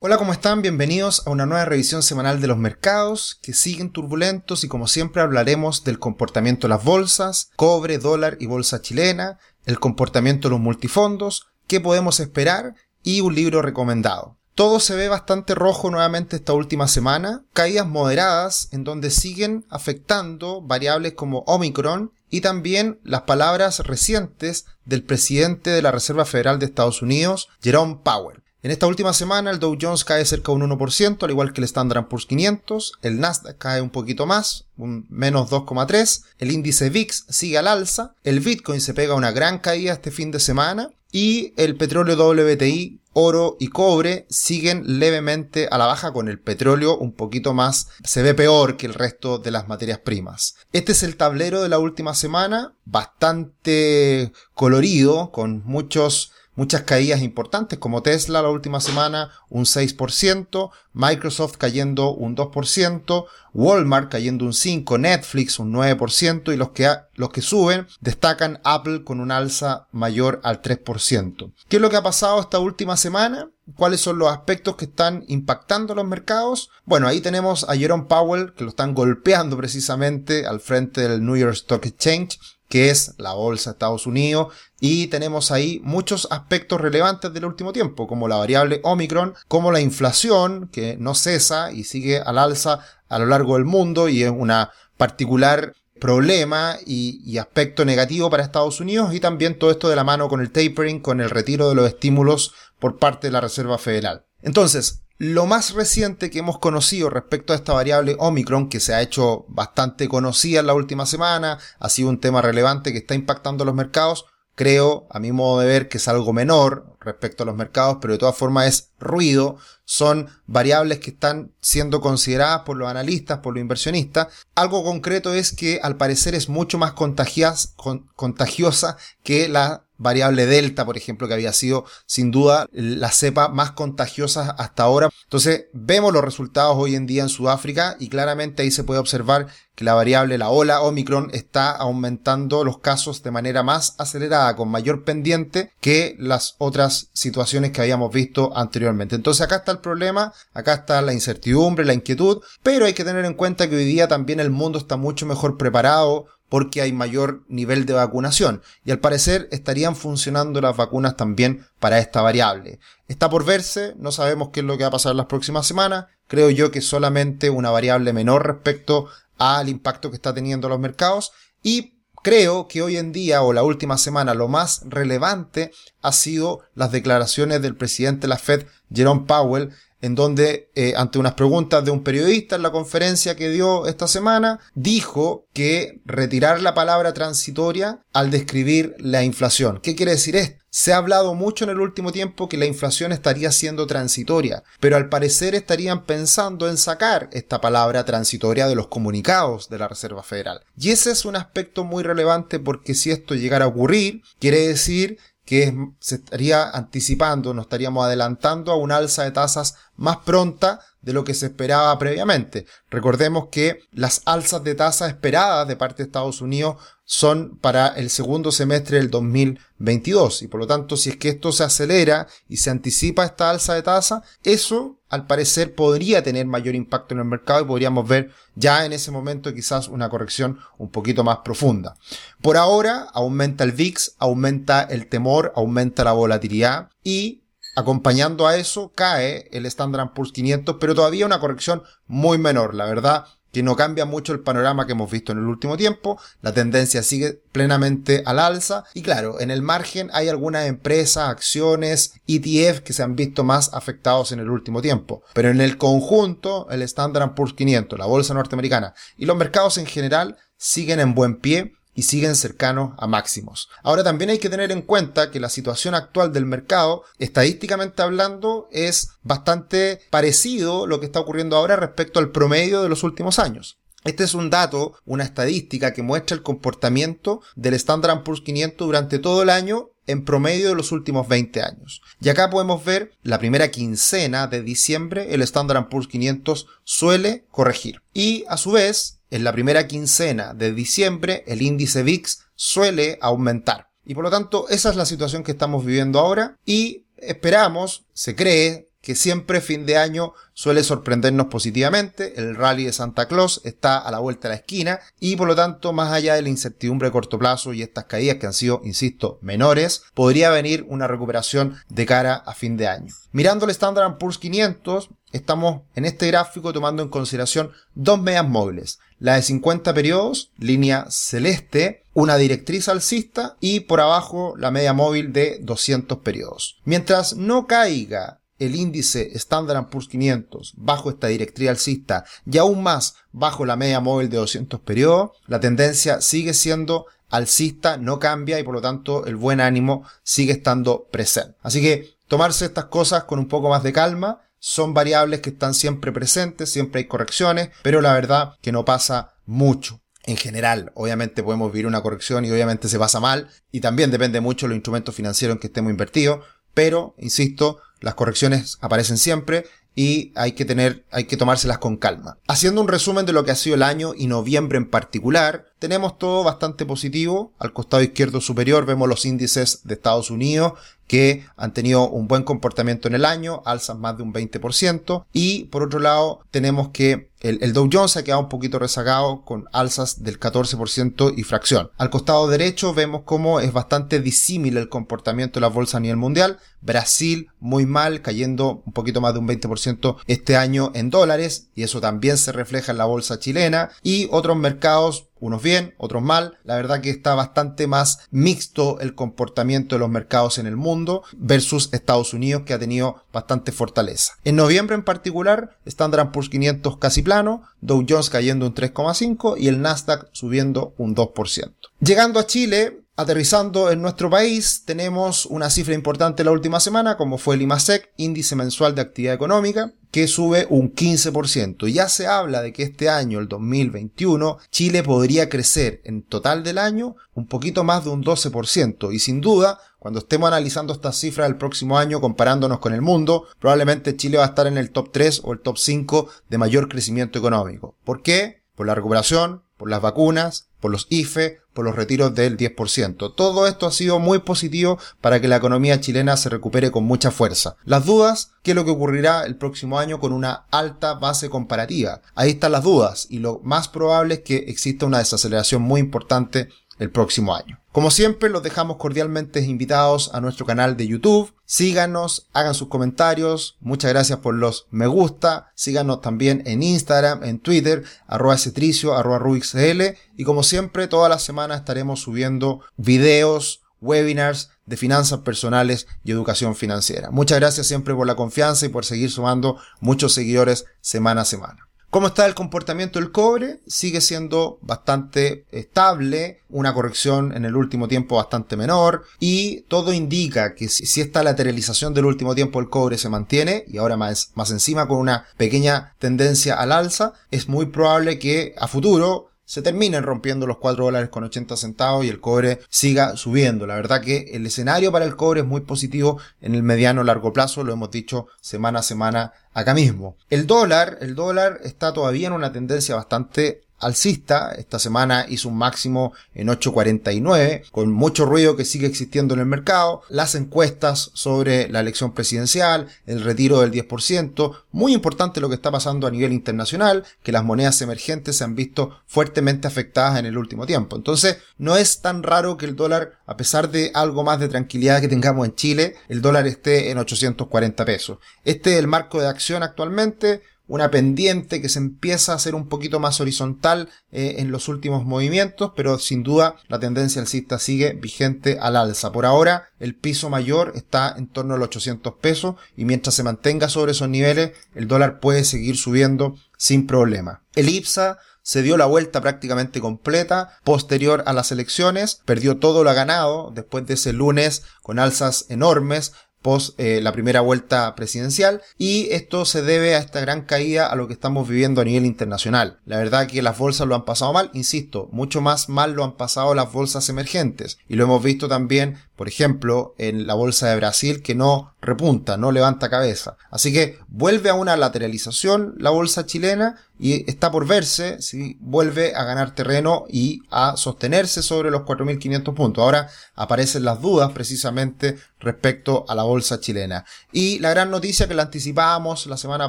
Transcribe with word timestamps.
Hola, 0.00 0.16
¿cómo 0.16 0.32
están? 0.32 0.62
Bienvenidos 0.62 1.26
a 1.26 1.30
una 1.30 1.44
nueva 1.44 1.64
revisión 1.64 2.04
semanal 2.04 2.40
de 2.40 2.46
los 2.46 2.56
mercados 2.56 3.36
que 3.42 3.52
siguen 3.52 3.90
turbulentos 3.90 4.62
y 4.62 4.68
como 4.68 4.86
siempre 4.86 5.22
hablaremos 5.22 5.82
del 5.82 5.98
comportamiento 5.98 6.68
de 6.68 6.74
las 6.74 6.84
bolsas, 6.84 7.50
cobre, 7.56 7.98
dólar 7.98 8.36
y 8.38 8.46
bolsa 8.46 8.80
chilena, 8.80 9.40
el 9.66 9.80
comportamiento 9.80 10.46
de 10.46 10.52
los 10.52 10.60
multifondos, 10.60 11.48
qué 11.66 11.80
podemos 11.80 12.20
esperar 12.20 12.76
y 13.02 13.22
un 13.22 13.34
libro 13.34 13.60
recomendado. 13.60 14.38
Todo 14.54 14.78
se 14.78 14.94
ve 14.94 15.08
bastante 15.08 15.56
rojo 15.56 15.90
nuevamente 15.90 16.36
esta 16.36 16.52
última 16.52 16.86
semana, 16.86 17.44
caídas 17.52 17.88
moderadas 17.88 18.68
en 18.70 18.84
donde 18.84 19.10
siguen 19.10 19.66
afectando 19.68 20.62
variables 20.62 21.14
como 21.14 21.40
Omicron 21.40 22.12
y 22.30 22.40
también 22.40 23.00
las 23.02 23.22
palabras 23.22 23.80
recientes 23.80 24.64
del 24.84 25.02
presidente 25.02 25.70
de 25.70 25.82
la 25.82 25.90
Reserva 25.90 26.24
Federal 26.24 26.60
de 26.60 26.66
Estados 26.66 27.02
Unidos, 27.02 27.48
Jerome 27.60 27.98
Powell. 28.04 28.44
En 28.60 28.72
esta 28.72 28.88
última 28.88 29.12
semana 29.12 29.52
el 29.52 29.60
Dow 29.60 29.78
Jones 29.80 30.04
cae 30.04 30.24
cerca 30.24 30.50
de 30.50 30.56
un 30.56 30.68
1%, 30.68 31.22
al 31.22 31.30
igual 31.30 31.52
que 31.52 31.60
el 31.60 31.64
Standard 31.66 32.08
Poor's 32.08 32.26
500, 32.26 32.94
el 33.02 33.20
Nasdaq 33.20 33.56
cae 33.56 33.80
un 33.80 33.90
poquito 33.90 34.26
más, 34.26 34.64
un 34.76 35.06
menos 35.10 35.48
2,3, 35.48 36.24
el 36.38 36.50
índice 36.50 36.90
VIX 36.90 37.24
sigue 37.28 37.58
al 37.58 37.68
alza, 37.68 38.14
el 38.24 38.40
Bitcoin 38.40 38.80
se 38.80 38.94
pega 38.94 39.14
una 39.14 39.30
gran 39.30 39.58
caída 39.58 39.92
este 39.92 40.10
fin 40.10 40.32
de 40.32 40.40
semana. 40.40 40.90
Y 41.10 41.54
el 41.56 41.76
petróleo 41.76 42.16
WTI, 42.16 43.00
oro 43.14 43.56
y 43.58 43.68
cobre 43.68 44.26
siguen 44.28 44.98
levemente 44.98 45.66
a 45.70 45.78
la 45.78 45.86
baja. 45.86 46.12
Con 46.12 46.28
el 46.28 46.38
petróleo 46.38 46.98
un 46.98 47.12
poquito 47.12 47.54
más, 47.54 47.88
se 48.04 48.22
ve 48.22 48.34
peor 48.34 48.76
que 48.76 48.84
el 48.84 48.92
resto 48.92 49.38
de 49.38 49.50
las 49.50 49.68
materias 49.68 50.00
primas. 50.00 50.56
Este 50.74 50.92
es 50.92 51.02
el 51.02 51.16
tablero 51.16 51.62
de 51.62 51.70
la 51.70 51.78
última 51.78 52.14
semana, 52.14 52.74
bastante 52.84 54.32
colorido, 54.52 55.32
con 55.32 55.62
muchos 55.64 56.32
muchas 56.58 56.82
caídas 56.82 57.22
importantes 57.22 57.78
como 57.78 58.02
Tesla 58.02 58.42
la 58.42 58.48
última 58.48 58.80
semana 58.80 59.30
un 59.48 59.64
6%, 59.64 60.70
Microsoft 60.92 61.56
cayendo 61.56 62.12
un 62.12 62.34
2%, 62.34 63.26
Walmart 63.54 64.10
cayendo 64.10 64.44
un 64.44 64.50
5%, 64.50 64.98
Netflix 64.98 65.60
un 65.60 65.72
9% 65.72 66.52
y 66.52 66.56
los 66.56 66.70
que, 66.70 66.92
los 67.14 67.30
que 67.30 67.42
suben 67.42 67.86
destacan 68.00 68.60
Apple 68.64 69.04
con 69.04 69.20
un 69.20 69.30
alza 69.30 69.86
mayor 69.92 70.40
al 70.42 70.60
3%. 70.60 71.52
¿Qué 71.68 71.76
es 71.76 71.80
lo 71.80 71.90
que 71.90 71.96
ha 71.96 72.02
pasado 72.02 72.40
esta 72.40 72.58
última 72.58 72.96
semana? 72.96 73.48
¿Cuáles 73.76 74.00
son 74.00 74.18
los 74.18 74.28
aspectos 74.28 74.74
que 74.74 74.86
están 74.86 75.24
impactando 75.28 75.94
los 75.94 76.06
mercados? 76.06 76.70
Bueno, 76.84 77.06
ahí 77.06 77.20
tenemos 77.20 77.68
a 77.68 77.76
Jerome 77.76 78.06
Powell 78.08 78.52
que 78.54 78.64
lo 78.64 78.70
están 78.70 78.94
golpeando 78.94 79.56
precisamente 79.56 80.44
al 80.44 80.58
frente 80.58 81.06
del 81.06 81.24
New 81.24 81.36
York 81.36 81.54
Stock 81.54 81.86
Exchange 81.86 82.40
que 82.68 82.90
es 82.90 83.14
la 83.18 83.32
bolsa 83.32 83.70
de 83.70 83.74
Estados 83.74 84.06
Unidos, 84.06 84.54
y 84.80 85.08
tenemos 85.08 85.50
ahí 85.50 85.80
muchos 85.82 86.28
aspectos 86.30 86.80
relevantes 86.80 87.32
del 87.32 87.46
último 87.46 87.72
tiempo, 87.72 88.06
como 88.06 88.28
la 88.28 88.36
variable 88.36 88.80
Omicron, 88.84 89.34
como 89.48 89.72
la 89.72 89.80
inflación, 89.80 90.68
que 90.72 90.96
no 90.98 91.14
cesa 91.14 91.72
y 91.72 91.84
sigue 91.84 92.20
al 92.20 92.38
alza 92.38 92.80
a 93.08 93.18
lo 93.18 93.26
largo 93.26 93.54
del 93.54 93.64
mundo 93.64 94.08
y 94.08 94.22
es 94.22 94.30
una 94.30 94.70
particular 94.96 95.74
problema 95.98 96.76
y, 96.86 97.20
y, 97.24 97.38
aspecto 97.38 97.84
negativo 97.84 98.30
para 98.30 98.44
Estados 98.44 98.80
Unidos 98.80 99.12
y 99.14 99.20
también 99.20 99.58
todo 99.58 99.72
esto 99.72 99.88
de 99.88 99.96
la 99.96 100.04
mano 100.04 100.28
con 100.28 100.40
el 100.40 100.52
tapering, 100.52 101.00
con 101.00 101.20
el 101.20 101.30
retiro 101.30 101.68
de 101.68 101.74
los 101.74 101.88
estímulos 101.88 102.54
por 102.78 102.98
parte 102.98 103.26
de 103.26 103.32
la 103.32 103.40
Reserva 103.40 103.78
Federal. 103.78 104.24
Entonces, 104.42 105.02
lo 105.18 105.46
más 105.46 105.74
reciente 105.74 106.30
que 106.30 106.38
hemos 106.38 106.58
conocido 106.58 107.10
respecto 107.10 107.52
a 107.52 107.56
esta 107.56 107.72
variable 107.72 108.16
Omicron, 108.20 108.68
que 108.68 108.78
se 108.78 108.94
ha 108.94 109.02
hecho 109.02 109.44
bastante 109.48 110.08
conocida 110.08 110.60
en 110.60 110.66
la 110.68 110.74
última 110.74 111.06
semana, 111.06 111.58
ha 111.80 111.88
sido 111.88 112.08
un 112.08 112.20
tema 112.20 112.40
relevante 112.40 112.92
que 112.92 112.98
está 112.98 113.16
impactando 113.16 113.64
los 113.64 113.74
mercados, 113.74 114.26
creo, 114.54 115.08
a 115.10 115.18
mi 115.18 115.32
modo 115.32 115.60
de 115.60 115.66
ver, 115.66 115.88
que 115.88 115.98
es 115.98 116.06
algo 116.06 116.32
menor 116.32 116.96
respecto 117.08 117.42
a 117.42 117.46
los 117.46 117.56
mercados, 117.56 117.98
pero 118.00 118.12
de 118.12 118.18
todas 118.18 118.36
formas 118.36 118.66
es 118.66 118.90
ruido, 119.00 119.56
son 119.84 120.28
variables 120.46 121.00
que 121.00 121.10
están 121.10 121.52
siendo 121.60 122.00
consideradas 122.00 122.62
por 122.62 122.76
los 122.76 122.88
analistas, 122.88 123.38
por 123.38 123.54
los 123.54 123.60
inversionistas. 123.60 124.28
Algo 124.54 124.84
concreto 124.84 125.32
es 125.32 125.52
que 125.52 125.80
al 125.82 125.96
parecer 125.96 126.34
es 126.34 126.48
mucho 126.48 126.78
más 126.78 126.92
contagiosa 126.92 128.96
que 129.22 129.48
la 129.48 129.84
variable 129.98 130.46
delta, 130.46 130.86
por 130.86 130.96
ejemplo, 130.96 131.26
que 131.26 131.34
había 131.34 131.52
sido 131.52 131.84
sin 132.06 132.30
duda 132.30 132.66
la 132.72 133.10
cepa 133.10 133.48
más 133.48 133.72
contagiosa 133.72 134.50
hasta 134.50 134.84
ahora. 134.84 135.10
Entonces 135.24 135.66
vemos 135.72 136.12
los 136.12 136.24
resultados 136.24 136.76
hoy 136.78 136.94
en 136.94 137.06
día 137.06 137.22
en 137.22 137.28
Sudáfrica 137.28 137.96
y 137.98 138.08
claramente 138.08 138.62
ahí 138.62 138.70
se 138.70 138.84
puede 138.84 139.00
observar 139.00 139.48
que 139.74 139.84
la 139.84 139.94
variable, 139.94 140.38
la 140.38 140.50
ola 140.50 140.80
Omicron, 140.80 141.30
está 141.32 141.70
aumentando 141.70 142.64
los 142.64 142.78
casos 142.78 143.22
de 143.22 143.30
manera 143.30 143.62
más 143.62 143.94
acelerada, 143.98 144.56
con 144.56 144.68
mayor 144.68 145.04
pendiente 145.04 145.72
que 145.80 146.16
las 146.18 146.54
otras 146.58 146.97
situaciones 147.12 147.72
que 147.72 147.80
habíamos 147.80 148.12
visto 148.12 148.56
anteriormente. 148.56 149.14
Entonces 149.16 149.42
acá 149.42 149.56
está 149.56 149.72
el 149.72 149.78
problema, 149.78 150.32
acá 150.52 150.74
está 150.74 151.00
la 151.02 151.12
incertidumbre, 151.12 151.84
la 151.84 151.94
inquietud, 151.94 152.42
pero 152.62 152.86
hay 152.86 152.94
que 152.94 153.04
tener 153.04 153.24
en 153.24 153.34
cuenta 153.34 153.68
que 153.68 153.76
hoy 153.76 153.84
día 153.84 154.08
también 154.08 154.40
el 154.40 154.50
mundo 154.50 154.78
está 154.78 154.96
mucho 154.96 155.26
mejor 155.26 155.56
preparado 155.56 156.26
porque 156.48 156.80
hay 156.80 156.92
mayor 156.92 157.44
nivel 157.48 157.84
de 157.86 157.92
vacunación 157.92 158.62
y 158.84 158.90
al 158.90 159.00
parecer 159.00 159.48
estarían 159.50 159.96
funcionando 159.96 160.60
las 160.60 160.76
vacunas 160.76 161.16
también 161.16 161.66
para 161.78 161.98
esta 161.98 162.22
variable. 162.22 162.80
Está 163.06 163.28
por 163.28 163.44
verse, 163.44 163.94
no 163.98 164.12
sabemos 164.12 164.50
qué 164.52 164.60
es 164.60 164.66
lo 164.66 164.76
que 164.76 164.84
va 164.84 164.88
a 164.88 164.92
pasar 164.92 165.14
las 165.14 165.26
próximas 165.26 165.66
semanas, 165.66 166.06
creo 166.26 166.50
yo 166.50 166.70
que 166.70 166.80
solamente 166.80 167.50
una 167.50 167.70
variable 167.70 168.12
menor 168.12 168.46
respecto 168.46 169.08
al 169.36 169.68
impacto 169.68 170.10
que 170.10 170.16
está 170.16 170.34
teniendo 170.34 170.68
los 170.68 170.80
mercados 170.80 171.32
y 171.62 171.97
creo 172.22 172.68
que 172.68 172.82
hoy 172.82 172.96
en 172.96 173.12
día 173.12 173.42
o 173.42 173.52
la 173.52 173.62
última 173.62 173.98
semana 173.98 174.34
lo 174.34 174.48
más 174.48 174.82
relevante 174.86 175.72
ha 176.02 176.12
sido 176.12 176.60
las 176.74 176.92
declaraciones 176.92 177.62
del 177.62 177.76
presidente 177.76 178.22
de 178.22 178.28
la 178.28 178.38
Fed, 178.38 178.66
Jerome 178.92 179.24
Powell, 179.26 179.70
en 180.00 180.14
donde, 180.14 180.70
eh, 180.74 180.94
ante 180.96 181.18
unas 181.18 181.34
preguntas 181.34 181.84
de 181.84 181.90
un 181.90 182.04
periodista 182.04 182.56
en 182.56 182.62
la 182.62 182.70
conferencia 182.70 183.34
que 183.34 183.50
dio 183.50 183.86
esta 183.86 184.06
semana, 184.06 184.60
dijo 184.74 185.46
que 185.52 186.00
retirar 186.04 186.62
la 186.62 186.74
palabra 186.74 187.12
transitoria 187.14 188.00
al 188.12 188.30
describir 188.30 188.94
la 188.98 189.24
inflación. 189.24 189.80
¿Qué 189.82 189.96
quiere 189.96 190.12
decir 190.12 190.36
esto? 190.36 190.64
Se 190.80 190.92
ha 190.92 190.98
hablado 190.98 191.34
mucho 191.34 191.64
en 191.64 191.70
el 191.70 191.80
último 191.80 192.12
tiempo 192.12 192.48
que 192.48 192.56
la 192.56 192.64
inflación 192.64 193.10
estaría 193.10 193.50
siendo 193.50 193.88
transitoria, 193.88 194.62
pero 194.78 194.94
al 194.94 195.08
parecer 195.08 195.56
estarían 195.56 196.04
pensando 196.04 196.68
en 196.68 196.76
sacar 196.76 197.28
esta 197.32 197.60
palabra 197.60 198.04
transitoria 198.04 198.68
de 198.68 198.76
los 198.76 198.86
comunicados 198.86 199.68
de 199.70 199.78
la 199.78 199.88
Reserva 199.88 200.22
Federal. 200.22 200.60
Y 200.78 200.90
ese 200.90 201.10
es 201.10 201.24
un 201.24 201.34
aspecto 201.34 201.82
muy 201.82 202.04
relevante 202.04 202.60
porque 202.60 202.94
si 202.94 203.10
esto 203.10 203.34
llegara 203.34 203.64
a 203.64 203.68
ocurrir, 203.68 204.22
quiere 204.38 204.68
decir 204.68 205.18
que 205.44 205.74
se 205.98 206.14
estaría 206.14 206.70
anticipando, 206.70 207.54
nos 207.54 207.64
estaríamos 207.64 208.06
adelantando 208.06 208.70
a 208.70 208.76
un 208.76 208.92
alza 208.92 209.24
de 209.24 209.32
tasas 209.32 209.74
más 209.96 210.18
pronta 210.18 210.78
de 211.02 211.12
lo 211.12 211.24
que 211.24 211.34
se 211.34 211.46
esperaba 211.46 211.98
previamente. 211.98 212.66
Recordemos 212.90 213.48
que 213.50 213.80
las 213.92 214.22
alzas 214.24 214.64
de 214.64 214.74
tasa 214.74 215.08
esperadas 215.08 215.66
de 215.68 215.76
parte 215.76 216.02
de 216.02 216.06
Estados 216.06 216.40
Unidos 216.40 216.76
son 217.04 217.56
para 217.56 217.88
el 217.88 218.10
segundo 218.10 218.52
semestre 218.52 218.98
del 218.98 219.10
2022 219.10 220.42
y 220.42 220.48
por 220.48 220.60
lo 220.60 220.66
tanto 220.66 220.96
si 220.96 221.10
es 221.10 221.16
que 221.16 221.30
esto 221.30 221.52
se 221.52 221.64
acelera 221.64 222.26
y 222.48 222.58
se 222.58 222.68
anticipa 222.68 223.24
esta 223.24 223.48
alza 223.48 223.74
de 223.74 223.82
tasa, 223.82 224.22
eso 224.44 224.98
al 225.08 225.26
parecer 225.26 225.74
podría 225.74 226.22
tener 226.22 226.46
mayor 226.46 226.74
impacto 226.74 227.14
en 227.14 227.20
el 227.20 227.24
mercado 227.24 227.62
y 227.62 227.66
podríamos 227.66 228.06
ver 228.06 228.30
ya 228.56 228.84
en 228.84 228.92
ese 228.92 229.10
momento 229.10 229.54
quizás 229.54 229.88
una 229.88 230.10
corrección 230.10 230.58
un 230.76 230.90
poquito 230.90 231.24
más 231.24 231.38
profunda. 231.38 231.96
Por 232.42 232.58
ahora 232.58 233.08
aumenta 233.14 233.64
el 233.64 233.72
VIX, 233.72 234.16
aumenta 234.18 234.82
el 234.82 235.06
temor, 235.06 235.52
aumenta 235.56 236.04
la 236.04 236.12
volatilidad 236.12 236.90
y 237.02 237.44
Acompañando 237.78 238.48
a 238.48 238.56
eso 238.56 238.90
cae 238.92 239.48
el 239.52 239.64
Standard 239.66 240.12
Poor's 240.12 240.32
500, 240.32 240.78
pero 240.80 240.96
todavía 240.96 241.24
una 241.24 241.38
corrección 241.38 241.84
muy 242.08 242.36
menor. 242.36 242.74
La 242.74 242.86
verdad 242.86 243.26
que 243.52 243.62
no 243.62 243.76
cambia 243.76 244.04
mucho 244.04 244.32
el 244.32 244.40
panorama 244.40 244.84
que 244.84 244.94
hemos 244.94 245.08
visto 245.08 245.30
en 245.30 245.38
el 245.38 245.44
último 245.44 245.76
tiempo. 245.76 246.20
La 246.42 246.52
tendencia 246.52 247.04
sigue 247.04 247.40
plenamente 247.52 248.24
al 248.26 248.40
alza. 248.40 248.82
Y 248.94 249.02
claro, 249.02 249.40
en 249.40 249.52
el 249.52 249.62
margen 249.62 250.10
hay 250.12 250.28
algunas 250.28 250.66
empresas, 250.66 251.28
acciones, 251.28 252.14
ETF 252.26 252.80
que 252.80 252.92
se 252.92 253.04
han 253.04 253.14
visto 253.14 253.44
más 253.44 253.72
afectados 253.72 254.32
en 254.32 254.40
el 254.40 254.50
último 254.50 254.82
tiempo. 254.82 255.22
Pero 255.32 255.50
en 255.50 255.60
el 255.60 255.78
conjunto, 255.78 256.66
el 256.70 256.82
Standard 256.82 257.36
Poor's 257.36 257.54
500, 257.54 257.96
la 257.96 258.06
bolsa 258.06 258.34
norteamericana 258.34 258.92
y 259.16 259.24
los 259.24 259.36
mercados 259.36 259.78
en 259.78 259.86
general 259.86 260.36
siguen 260.56 260.98
en 260.98 261.14
buen 261.14 261.36
pie 261.36 261.77
y 261.98 262.02
siguen 262.02 262.36
cercanos 262.36 262.92
a 262.96 263.08
máximos. 263.08 263.68
Ahora 263.82 264.04
también 264.04 264.30
hay 264.30 264.38
que 264.38 264.48
tener 264.48 264.70
en 264.70 264.82
cuenta 264.82 265.32
que 265.32 265.40
la 265.40 265.48
situación 265.48 265.96
actual 265.96 266.32
del 266.32 266.46
mercado, 266.46 267.02
estadísticamente 267.18 268.02
hablando, 268.02 268.68
es 268.70 269.14
bastante 269.24 270.02
parecido 270.08 270.86
lo 270.86 271.00
que 271.00 271.06
está 271.06 271.18
ocurriendo 271.18 271.56
ahora 271.56 271.74
respecto 271.74 272.20
al 272.20 272.30
promedio 272.30 272.84
de 272.84 272.88
los 272.88 273.02
últimos 273.02 273.40
años. 273.40 273.78
Este 274.04 274.22
es 274.22 274.34
un 274.34 274.48
dato, 274.48 274.94
una 275.06 275.24
estadística 275.24 275.92
que 275.92 276.04
muestra 276.04 276.36
el 276.36 276.44
comportamiento 276.44 277.42
del 277.56 277.74
Standard 277.74 278.22
Poor's 278.22 278.42
500 278.42 278.86
durante 278.86 279.18
todo 279.18 279.42
el 279.42 279.50
año 279.50 279.90
en 280.06 280.24
promedio 280.24 280.68
de 280.68 280.76
los 280.76 280.92
últimos 280.92 281.26
20 281.26 281.62
años. 281.62 282.00
Y 282.20 282.28
acá 282.28 282.48
podemos 282.48 282.84
ver 282.84 283.10
la 283.24 283.40
primera 283.40 283.72
quincena 283.72 284.46
de 284.46 284.62
diciembre, 284.62 285.34
el 285.34 285.42
Standard 285.42 285.88
Poor's 285.88 286.06
500 286.06 286.68
suele 286.84 287.44
corregir. 287.50 288.02
Y 288.14 288.44
a 288.48 288.56
su 288.56 288.70
vez, 288.70 289.17
en 289.30 289.44
la 289.44 289.52
primera 289.52 289.86
quincena 289.86 290.54
de 290.54 290.72
diciembre 290.72 291.44
el 291.46 291.62
índice 291.62 292.02
VIX 292.02 292.40
suele 292.54 293.18
aumentar. 293.20 293.88
Y 294.04 294.14
por 294.14 294.24
lo 294.24 294.30
tanto, 294.30 294.68
esa 294.68 294.90
es 294.90 294.96
la 294.96 295.06
situación 295.06 295.42
que 295.42 295.52
estamos 295.52 295.84
viviendo 295.84 296.18
ahora 296.18 296.56
y 296.64 297.04
esperamos, 297.16 298.06
se 298.14 298.34
cree, 298.34 298.88
que 299.00 299.14
siempre 299.14 299.60
fin 299.60 299.86
de 299.86 299.96
año 299.96 300.34
suele 300.54 300.82
sorprendernos 300.82 301.46
positivamente. 301.46 302.38
El 302.38 302.56
rally 302.56 302.84
de 302.84 302.92
Santa 302.92 303.26
Claus 303.26 303.60
está 303.64 303.98
a 303.98 304.10
la 304.10 304.18
vuelta 304.18 304.48
de 304.48 304.54
la 304.54 304.60
esquina 304.60 305.00
y 305.20 305.36
por 305.36 305.46
lo 305.46 305.54
tanto, 305.54 305.92
más 305.92 306.12
allá 306.12 306.34
de 306.34 306.42
la 306.42 306.48
incertidumbre 306.48 307.08
a 307.08 307.10
corto 307.10 307.38
plazo 307.38 307.72
y 307.72 307.82
estas 307.82 308.04
caídas 308.04 308.36
que 308.36 308.46
han 308.46 308.52
sido, 308.52 308.80
insisto, 308.84 309.38
menores, 309.40 310.02
podría 310.14 310.50
venir 310.50 310.84
una 310.88 311.06
recuperación 311.06 311.76
de 311.88 312.06
cara 312.06 312.34
a 312.34 312.54
fin 312.54 312.76
de 312.76 312.88
año. 312.88 313.14
Mirando 313.32 313.66
el 313.66 313.70
Standard 313.70 314.18
Poor's 314.18 314.38
500, 314.38 315.10
estamos 315.32 315.82
en 315.94 316.04
este 316.04 316.26
gráfico 316.28 316.72
tomando 316.72 317.02
en 317.02 317.08
consideración 317.08 317.70
dos 317.94 318.20
medias 318.20 318.48
móviles. 318.48 318.98
La 319.18 319.34
de 319.34 319.42
50 319.42 319.92
periodos, 319.94 320.50
línea 320.58 321.06
celeste, 321.10 322.04
una 322.14 322.36
directriz 322.36 322.88
alcista 322.88 323.56
y 323.60 323.80
por 323.80 324.00
abajo 324.00 324.54
la 324.56 324.70
media 324.70 324.92
móvil 324.92 325.32
de 325.32 325.58
200 325.60 326.18
periodos. 326.18 326.78
Mientras 326.84 327.34
no 327.34 327.66
caiga 327.66 328.40
el 328.58 328.74
índice 328.74 329.30
Standard 329.34 329.88
Poor's 329.88 330.08
500 330.08 330.74
bajo 330.76 331.10
esta 331.10 331.28
directriz 331.28 331.68
alcista 331.68 332.24
y 332.44 332.58
aún 332.58 332.82
más 332.82 333.14
bajo 333.32 333.64
la 333.64 333.76
media 333.76 334.00
móvil 334.00 334.28
de 334.28 334.36
200 334.38 334.80
periodos, 334.80 335.30
la 335.46 335.60
tendencia 335.60 336.20
sigue 336.20 336.54
siendo 336.54 337.06
alcista, 337.28 337.96
no 337.96 338.18
cambia 338.18 338.58
y 338.58 338.62
por 338.62 338.74
lo 338.74 338.80
tanto 338.80 339.26
el 339.26 339.36
buen 339.36 339.60
ánimo 339.60 340.04
sigue 340.22 340.52
estando 340.52 341.06
presente. 341.10 341.54
Así 341.62 341.80
que 341.80 342.16
tomarse 342.26 342.64
estas 342.66 342.86
cosas 342.86 343.24
con 343.24 343.38
un 343.38 343.48
poco 343.48 343.68
más 343.68 343.82
de 343.82 343.92
calma, 343.92 344.40
son 344.58 344.94
variables 344.94 345.40
que 345.40 345.50
están 345.50 345.74
siempre 345.74 346.12
presentes, 346.12 346.70
siempre 346.70 347.00
hay 347.00 347.06
correcciones, 347.06 347.70
pero 347.82 348.00
la 348.00 348.12
verdad 348.12 348.54
que 348.60 348.72
no 348.72 348.84
pasa 348.84 349.34
mucho. 349.46 350.00
En 350.24 350.36
general, 350.36 350.92
obviamente 350.94 351.42
podemos 351.42 351.72
vivir 351.72 351.86
una 351.86 352.02
corrección 352.02 352.44
y 352.44 352.50
obviamente 352.50 352.88
se 352.88 352.98
pasa 352.98 353.20
mal, 353.20 353.48
y 353.72 353.80
también 353.80 354.10
depende 354.10 354.40
mucho 354.40 354.66
de 354.66 354.70
los 354.70 354.76
instrumentos 354.76 355.14
financieros 355.14 355.54
en 355.54 355.60
que 355.60 355.68
estemos 355.68 355.90
invertidos, 355.90 356.44
pero, 356.74 357.14
insisto, 357.18 357.80
las 358.00 358.14
correcciones 358.14 358.78
aparecen 358.80 359.16
siempre 359.16 359.64
y 359.94 360.32
hay 360.36 360.52
que 360.52 360.64
tener, 360.64 361.04
hay 361.10 361.24
que 361.24 361.36
tomárselas 361.36 361.78
con 361.78 361.96
calma. 361.96 362.38
Haciendo 362.46 362.80
un 362.80 362.86
resumen 362.86 363.26
de 363.26 363.32
lo 363.32 363.44
que 363.44 363.50
ha 363.50 363.56
sido 363.56 363.74
el 363.74 363.82
año 363.82 364.12
y 364.16 364.28
noviembre 364.28 364.78
en 364.78 364.88
particular, 364.88 365.66
tenemos 365.80 366.18
todo 366.18 366.44
bastante 366.44 366.86
positivo. 366.86 367.52
Al 367.58 367.72
costado 367.72 368.04
izquierdo 368.04 368.40
superior 368.40 368.86
vemos 368.86 369.08
los 369.08 369.24
índices 369.24 369.80
de 369.82 369.94
Estados 369.94 370.30
Unidos 370.30 370.74
que 371.08 371.44
han 371.56 371.74
tenido 371.74 372.08
un 372.08 372.28
buen 372.28 372.44
comportamiento 372.44 373.08
en 373.08 373.16
el 373.16 373.24
año, 373.24 373.62
alzan 373.64 374.00
más 374.00 374.16
de 374.16 374.22
un 374.22 374.32
20%. 374.32 375.24
Y 375.32 375.64
por 375.64 375.82
otro 375.82 375.98
lado, 375.98 376.40
tenemos 376.52 376.90
que 376.90 377.30
el, 377.40 377.72
Dow 377.72 377.88
Jones 377.92 378.16
ha 378.16 378.24
quedado 378.24 378.42
un 378.42 378.48
poquito 378.48 378.78
rezagado 378.78 379.44
con 379.44 379.66
alzas 379.72 380.24
del 380.24 380.40
14% 380.40 381.34
y 381.36 381.44
fracción. 381.44 381.90
Al 381.96 382.10
costado 382.10 382.48
derecho 382.48 382.94
vemos 382.94 383.22
cómo 383.24 383.60
es 383.60 383.72
bastante 383.72 384.20
disímil 384.20 384.76
el 384.76 384.88
comportamiento 384.88 385.60
de 385.60 385.66
las 385.66 385.72
bolsas 385.72 385.96
a 385.96 386.00
nivel 386.00 386.16
mundial. 386.16 386.58
Brasil 386.80 387.48
muy 387.60 387.86
mal, 387.86 388.22
cayendo 388.22 388.82
un 388.84 388.92
poquito 388.92 389.20
más 389.20 389.34
de 389.34 389.40
un 389.40 389.48
20% 389.48 390.16
este 390.26 390.56
año 390.56 390.90
en 390.94 391.10
dólares 391.10 391.68
y 391.74 391.84
eso 391.84 392.00
también 392.00 392.38
se 392.38 392.52
refleja 392.52 392.92
en 392.92 392.98
la 392.98 393.04
bolsa 393.04 393.38
chilena 393.38 393.90
y 394.02 394.28
otros 394.30 394.56
mercados 394.56 395.27
unos 395.40 395.62
bien, 395.62 395.94
otros 395.98 396.22
mal. 396.22 396.58
La 396.64 396.76
verdad 396.76 397.00
que 397.00 397.10
está 397.10 397.34
bastante 397.34 397.86
más 397.86 398.20
mixto 398.30 399.00
el 399.00 399.14
comportamiento 399.14 399.94
de 399.94 400.00
los 400.00 400.10
mercados 400.10 400.58
en 400.58 400.66
el 400.66 400.76
mundo 400.76 401.22
versus 401.36 401.90
Estados 401.92 402.34
Unidos 402.34 402.62
que 402.64 402.74
ha 402.74 402.78
tenido 402.78 403.24
bastante 403.32 403.72
fortaleza. 403.72 404.34
En 404.44 404.56
noviembre 404.56 404.94
en 404.94 405.04
particular, 405.04 405.78
Standard 405.84 406.32
Poor's 406.32 406.48
500 406.48 406.98
casi 406.98 407.22
plano, 407.22 407.62
Dow 407.80 408.04
Jones 408.08 408.30
cayendo 408.30 408.66
un 408.66 408.74
3,5 408.74 409.56
y 409.58 409.68
el 409.68 409.80
Nasdaq 409.80 410.28
subiendo 410.32 410.94
un 410.98 411.14
2%. 411.14 411.72
Llegando 412.00 412.40
a 412.40 412.46
Chile, 412.46 413.02
Aterrizando 413.20 413.90
en 413.90 414.00
nuestro 414.00 414.30
país, 414.30 414.84
tenemos 414.84 415.44
una 415.46 415.70
cifra 415.70 415.92
importante 415.92 416.44
la 416.44 416.52
última 416.52 416.78
semana, 416.78 417.16
como 417.16 417.36
fue 417.36 417.56
el 417.56 417.62
IMASEC, 417.62 418.12
índice 418.16 418.54
mensual 418.54 418.94
de 418.94 419.00
actividad 419.00 419.34
económica, 419.34 419.92
que 420.12 420.28
sube 420.28 420.68
un 420.70 420.94
15%. 420.94 421.88
Ya 421.88 422.08
se 422.08 422.28
habla 422.28 422.62
de 422.62 422.72
que 422.72 422.84
este 422.84 423.08
año, 423.08 423.40
el 423.40 423.48
2021, 423.48 424.58
Chile 424.70 425.02
podría 425.02 425.48
crecer 425.48 426.00
en 426.04 426.22
total 426.22 426.62
del 426.62 426.78
año 426.78 427.16
un 427.34 427.48
poquito 427.48 427.82
más 427.82 428.04
de 428.04 428.10
un 428.10 428.22
12%. 428.22 429.12
Y 429.12 429.18
sin 429.18 429.40
duda, 429.40 429.80
cuando 429.98 430.20
estemos 430.20 430.46
analizando 430.46 430.92
estas 430.92 431.18
cifras 431.18 431.48
del 431.48 431.58
próximo 431.58 431.98
año, 431.98 432.20
comparándonos 432.20 432.78
con 432.78 432.94
el 432.94 433.02
mundo, 433.02 433.48
probablemente 433.58 434.16
Chile 434.16 434.38
va 434.38 434.44
a 434.44 434.50
estar 434.50 434.68
en 434.68 434.78
el 434.78 434.92
top 434.92 435.10
3 435.10 435.40
o 435.42 435.52
el 435.52 435.58
top 435.58 435.76
5 435.76 436.28
de 436.48 436.58
mayor 436.58 436.88
crecimiento 436.88 437.40
económico. 437.40 437.96
¿Por 438.04 438.22
qué? 438.22 438.62
Por 438.76 438.86
la 438.86 438.94
recuperación, 438.94 439.64
por 439.76 439.90
las 439.90 440.00
vacunas, 440.00 440.67
por 440.80 440.90
los 440.90 441.06
IFE, 441.10 441.60
por 441.72 441.84
los 441.84 441.96
retiros 441.96 442.34
del 442.34 442.56
10%. 442.56 443.34
Todo 443.34 443.66
esto 443.66 443.86
ha 443.86 443.92
sido 443.92 444.18
muy 444.18 444.40
positivo 444.40 444.98
para 445.20 445.40
que 445.40 445.48
la 445.48 445.56
economía 445.56 446.00
chilena 446.00 446.36
se 446.36 446.48
recupere 446.48 446.90
con 446.90 447.04
mucha 447.04 447.30
fuerza. 447.30 447.76
Las 447.84 448.04
dudas, 448.04 448.52
¿qué 448.62 448.72
es 448.72 448.74
lo 448.74 448.84
que 448.84 448.90
ocurrirá 448.90 449.44
el 449.44 449.56
próximo 449.56 449.98
año 449.98 450.18
con 450.20 450.32
una 450.32 450.66
alta 450.70 451.14
base 451.14 451.50
comparativa? 451.50 452.20
Ahí 452.34 452.50
están 452.50 452.72
las 452.72 452.84
dudas 452.84 453.26
y 453.30 453.38
lo 453.38 453.60
más 453.62 453.88
probable 453.88 454.34
es 454.34 454.40
que 454.40 454.56
exista 454.56 455.06
una 455.06 455.18
desaceleración 455.18 455.82
muy 455.82 456.00
importante 456.00 456.68
el 456.98 457.10
próximo 457.10 457.54
año. 457.54 457.80
Como 457.98 458.12
siempre, 458.12 458.48
los 458.48 458.62
dejamos 458.62 458.96
cordialmente 458.96 459.60
invitados 459.60 460.30
a 460.32 460.40
nuestro 460.40 460.64
canal 460.64 460.96
de 460.96 461.08
YouTube. 461.08 461.52
Síganos, 461.64 462.46
hagan 462.52 462.74
sus 462.74 462.86
comentarios. 462.86 463.76
Muchas 463.80 464.12
gracias 464.12 464.38
por 464.38 464.54
los 464.54 464.86
me 464.92 465.08
gusta. 465.08 465.72
Síganos 465.74 466.20
también 466.20 466.62
en 466.64 466.84
Instagram, 466.84 467.42
en 467.42 467.58
Twitter, 467.58 468.04
arroba 468.28 468.56
cetricio, 468.56 469.16
arroba 469.16 469.40
ruixl. 469.40 470.14
Y 470.36 470.44
como 470.44 470.62
siempre, 470.62 471.08
toda 471.08 471.28
la 471.28 471.40
semana 471.40 471.74
estaremos 471.74 472.20
subiendo 472.20 472.82
videos, 472.96 473.80
webinars 474.00 474.70
de 474.86 474.96
finanzas 474.96 475.40
personales 475.40 476.06
y 476.22 476.30
educación 476.30 476.76
financiera. 476.76 477.32
Muchas 477.32 477.58
gracias 477.58 477.88
siempre 477.88 478.14
por 478.14 478.28
la 478.28 478.36
confianza 478.36 478.86
y 478.86 478.90
por 478.90 479.06
seguir 479.06 479.32
sumando 479.32 479.76
muchos 479.98 480.32
seguidores 480.34 480.84
semana 481.00 481.40
a 481.40 481.44
semana. 481.44 481.87
¿Cómo 482.10 482.28
está 482.28 482.46
el 482.46 482.54
comportamiento 482.54 483.18
del 483.18 483.32
cobre? 483.32 483.80
Sigue 483.86 484.22
siendo 484.22 484.78
bastante 484.80 485.66
estable, 485.70 486.62
una 486.70 486.94
corrección 486.94 487.54
en 487.54 487.66
el 487.66 487.76
último 487.76 488.08
tiempo 488.08 488.36
bastante 488.36 488.78
menor 488.78 489.24
y 489.38 489.82
todo 489.82 490.14
indica 490.14 490.74
que 490.74 490.88
si 490.88 491.20
esta 491.20 491.42
lateralización 491.42 492.14
del 492.14 492.24
último 492.24 492.54
tiempo 492.54 492.80
del 492.80 492.88
cobre 492.88 493.18
se 493.18 493.28
mantiene 493.28 493.84
y 493.88 493.98
ahora 493.98 494.16
más, 494.16 494.52
más 494.54 494.70
encima 494.70 495.06
con 495.06 495.18
una 495.18 495.44
pequeña 495.58 496.14
tendencia 496.18 496.76
al 496.76 496.92
alza, 496.92 497.34
es 497.50 497.68
muy 497.68 497.86
probable 497.86 498.38
que 498.38 498.74
a 498.78 498.88
futuro 498.88 499.50
se 499.68 499.82
terminen 499.82 500.22
rompiendo 500.22 500.66
los 500.66 500.78
4 500.78 501.04
dólares 501.04 501.28
con 501.28 501.44
80 501.44 501.76
centavos 501.76 502.24
y 502.24 502.30
el 502.30 502.40
cobre 502.40 502.80
siga 502.88 503.36
subiendo. 503.36 503.86
La 503.86 503.96
verdad 503.96 504.22
que 504.22 504.48
el 504.54 504.64
escenario 504.64 505.12
para 505.12 505.26
el 505.26 505.36
cobre 505.36 505.60
es 505.60 505.66
muy 505.66 505.82
positivo 505.82 506.40
en 506.62 506.74
el 506.74 506.82
mediano 506.82 507.22
largo 507.22 507.52
plazo, 507.52 507.84
lo 507.84 507.92
hemos 507.92 508.10
dicho 508.10 508.46
semana 508.62 509.00
a 509.00 509.02
semana 509.02 509.52
acá 509.74 509.92
mismo. 509.92 510.38
El 510.48 510.66
dólar, 510.66 511.18
el 511.20 511.34
dólar 511.34 511.80
está 511.84 512.14
todavía 512.14 512.46
en 512.46 512.54
una 512.54 512.72
tendencia 512.72 513.14
bastante 513.14 513.82
alcista. 513.98 514.72
Esta 514.76 514.98
semana 514.98 515.46
hizo 515.48 515.68
un 515.68 515.76
máximo 515.76 516.32
en 516.54 516.68
8.49, 516.68 517.90
con 517.90 518.12
mucho 518.12 518.44
ruido 518.44 518.76
que 518.76 518.84
sigue 518.84 519.06
existiendo 519.06 519.54
en 519.54 519.60
el 519.60 519.66
mercado. 519.66 520.22
Las 520.28 520.54
encuestas 520.54 521.30
sobre 521.34 521.88
la 521.88 522.00
elección 522.00 522.32
presidencial, 522.32 523.08
el 523.26 523.42
retiro 523.42 523.80
del 523.80 523.92
10%. 523.92 524.76
Muy 524.92 525.14
importante 525.14 525.60
lo 525.60 525.68
que 525.68 525.74
está 525.74 525.90
pasando 525.90 526.26
a 526.26 526.30
nivel 526.30 526.52
internacional, 526.52 527.24
que 527.42 527.52
las 527.52 527.64
monedas 527.64 528.00
emergentes 528.02 528.56
se 528.56 528.64
han 528.64 528.74
visto 528.74 529.20
fuertemente 529.26 529.86
afectadas 529.86 530.38
en 530.38 530.46
el 530.46 530.58
último 530.58 530.86
tiempo. 530.86 531.16
Entonces, 531.16 531.58
no 531.78 531.96
es 531.96 532.20
tan 532.20 532.42
raro 532.42 532.76
que 532.76 532.86
el 532.86 532.96
dólar, 532.96 533.38
a 533.46 533.56
pesar 533.56 533.90
de 533.90 534.10
algo 534.14 534.44
más 534.44 534.60
de 534.60 534.68
tranquilidad 534.68 535.20
que 535.20 535.28
tengamos 535.28 535.66
en 535.66 535.74
Chile, 535.74 536.16
el 536.28 536.42
dólar 536.42 536.66
esté 536.66 537.10
en 537.10 537.18
840 537.18 538.04
pesos. 538.04 538.38
Este 538.64 538.92
es 538.92 538.98
el 538.98 539.06
marco 539.06 539.40
de 539.40 539.48
acción 539.48 539.82
actualmente 539.82 540.62
una 540.88 541.10
pendiente 541.10 541.80
que 541.80 541.88
se 541.88 541.98
empieza 541.98 542.52
a 542.52 542.56
hacer 542.56 542.74
un 542.74 542.88
poquito 542.88 543.20
más 543.20 543.40
horizontal 543.40 544.08
eh, 544.32 544.56
en 544.58 544.72
los 544.72 544.88
últimos 544.88 545.24
movimientos, 545.24 545.92
pero 545.94 546.18
sin 546.18 546.42
duda 546.42 546.76
la 546.88 546.98
tendencia 546.98 547.40
alcista 547.40 547.78
sigue 547.78 548.14
vigente 548.14 548.78
al 548.80 548.96
alza. 548.96 549.30
Por 549.30 549.46
ahora 549.46 549.90
el 550.00 550.16
piso 550.16 550.50
mayor 550.50 550.92
está 550.96 551.34
en 551.36 551.46
torno 551.46 551.74
a 551.74 551.78
los 551.78 551.88
800 551.88 552.34
pesos 552.40 552.76
y 552.96 553.04
mientras 553.04 553.34
se 553.34 553.42
mantenga 553.42 553.88
sobre 553.88 554.12
esos 554.12 554.28
niveles 554.28 554.72
el 554.94 555.06
dólar 555.06 555.40
puede 555.40 555.64
seguir 555.64 555.96
subiendo 555.96 556.56
sin 556.76 557.06
problema. 557.06 557.62
El 557.74 557.88
IPSA 557.90 558.38
se 558.68 558.82
dio 558.82 558.98
la 558.98 559.06
vuelta 559.06 559.40
prácticamente 559.40 559.98
completa 559.98 560.78
posterior 560.84 561.42
a 561.46 561.54
las 561.54 561.72
elecciones, 561.72 562.42
perdió 562.44 562.76
todo 562.76 563.02
lo 563.02 563.14
ganado 563.14 563.72
después 563.74 564.06
de 564.06 564.12
ese 564.12 564.34
lunes 564.34 564.82
con 565.02 565.18
alzas 565.18 565.64
enormes, 565.70 566.34
post 566.62 566.98
eh, 566.98 567.20
la 567.22 567.32
primera 567.32 567.60
vuelta 567.60 568.14
presidencial 568.14 568.82
y 568.96 569.28
esto 569.30 569.64
se 569.64 569.82
debe 569.82 570.14
a 570.14 570.18
esta 570.18 570.40
gran 570.40 570.62
caída 570.62 571.06
a 571.06 571.16
lo 571.16 571.26
que 571.26 571.32
estamos 571.32 571.68
viviendo 571.68 572.00
a 572.00 572.04
nivel 572.04 572.26
internacional. 572.26 572.98
La 573.04 573.18
verdad 573.18 573.46
que 573.46 573.62
las 573.62 573.78
bolsas 573.78 574.06
lo 574.06 574.14
han 574.14 574.24
pasado 574.24 574.52
mal, 574.52 574.70
insisto, 574.74 575.28
mucho 575.32 575.60
más 575.60 575.88
mal 575.88 576.12
lo 576.12 576.24
han 576.24 576.36
pasado 576.36 576.74
las 576.74 576.92
bolsas 576.92 577.28
emergentes 577.28 577.98
y 578.08 578.16
lo 578.16 578.24
hemos 578.24 578.42
visto 578.42 578.68
también 578.68 579.16
por 579.38 579.46
ejemplo, 579.46 580.16
en 580.18 580.48
la 580.48 580.54
bolsa 580.54 580.88
de 580.88 580.96
Brasil 580.96 581.42
que 581.42 581.54
no 581.54 581.94
repunta, 582.02 582.56
no 582.56 582.72
levanta 582.72 583.08
cabeza. 583.08 583.56
Así 583.70 583.92
que 583.92 584.18
vuelve 584.26 584.68
a 584.68 584.74
una 584.74 584.96
lateralización 584.96 585.94
la 585.96 586.10
bolsa 586.10 586.44
chilena 586.44 586.96
y 587.20 587.48
está 587.48 587.70
por 587.70 587.86
verse 587.86 588.42
si 588.42 588.76
vuelve 588.80 589.36
a 589.36 589.44
ganar 589.44 589.76
terreno 589.76 590.24
y 590.28 590.62
a 590.72 590.96
sostenerse 590.96 591.62
sobre 591.62 591.92
los 591.92 592.00
4.500 592.00 592.74
puntos. 592.74 593.00
Ahora 593.00 593.28
aparecen 593.54 594.04
las 594.04 594.20
dudas 594.20 594.50
precisamente 594.50 595.38
respecto 595.60 596.24
a 596.28 596.34
la 596.34 596.42
bolsa 596.42 596.80
chilena. 596.80 597.24
Y 597.52 597.78
la 597.78 597.90
gran 597.90 598.10
noticia 598.10 598.48
que 598.48 598.54
la 598.54 598.64
anticipábamos 598.64 599.46
la 599.46 599.56
semana 599.56 599.88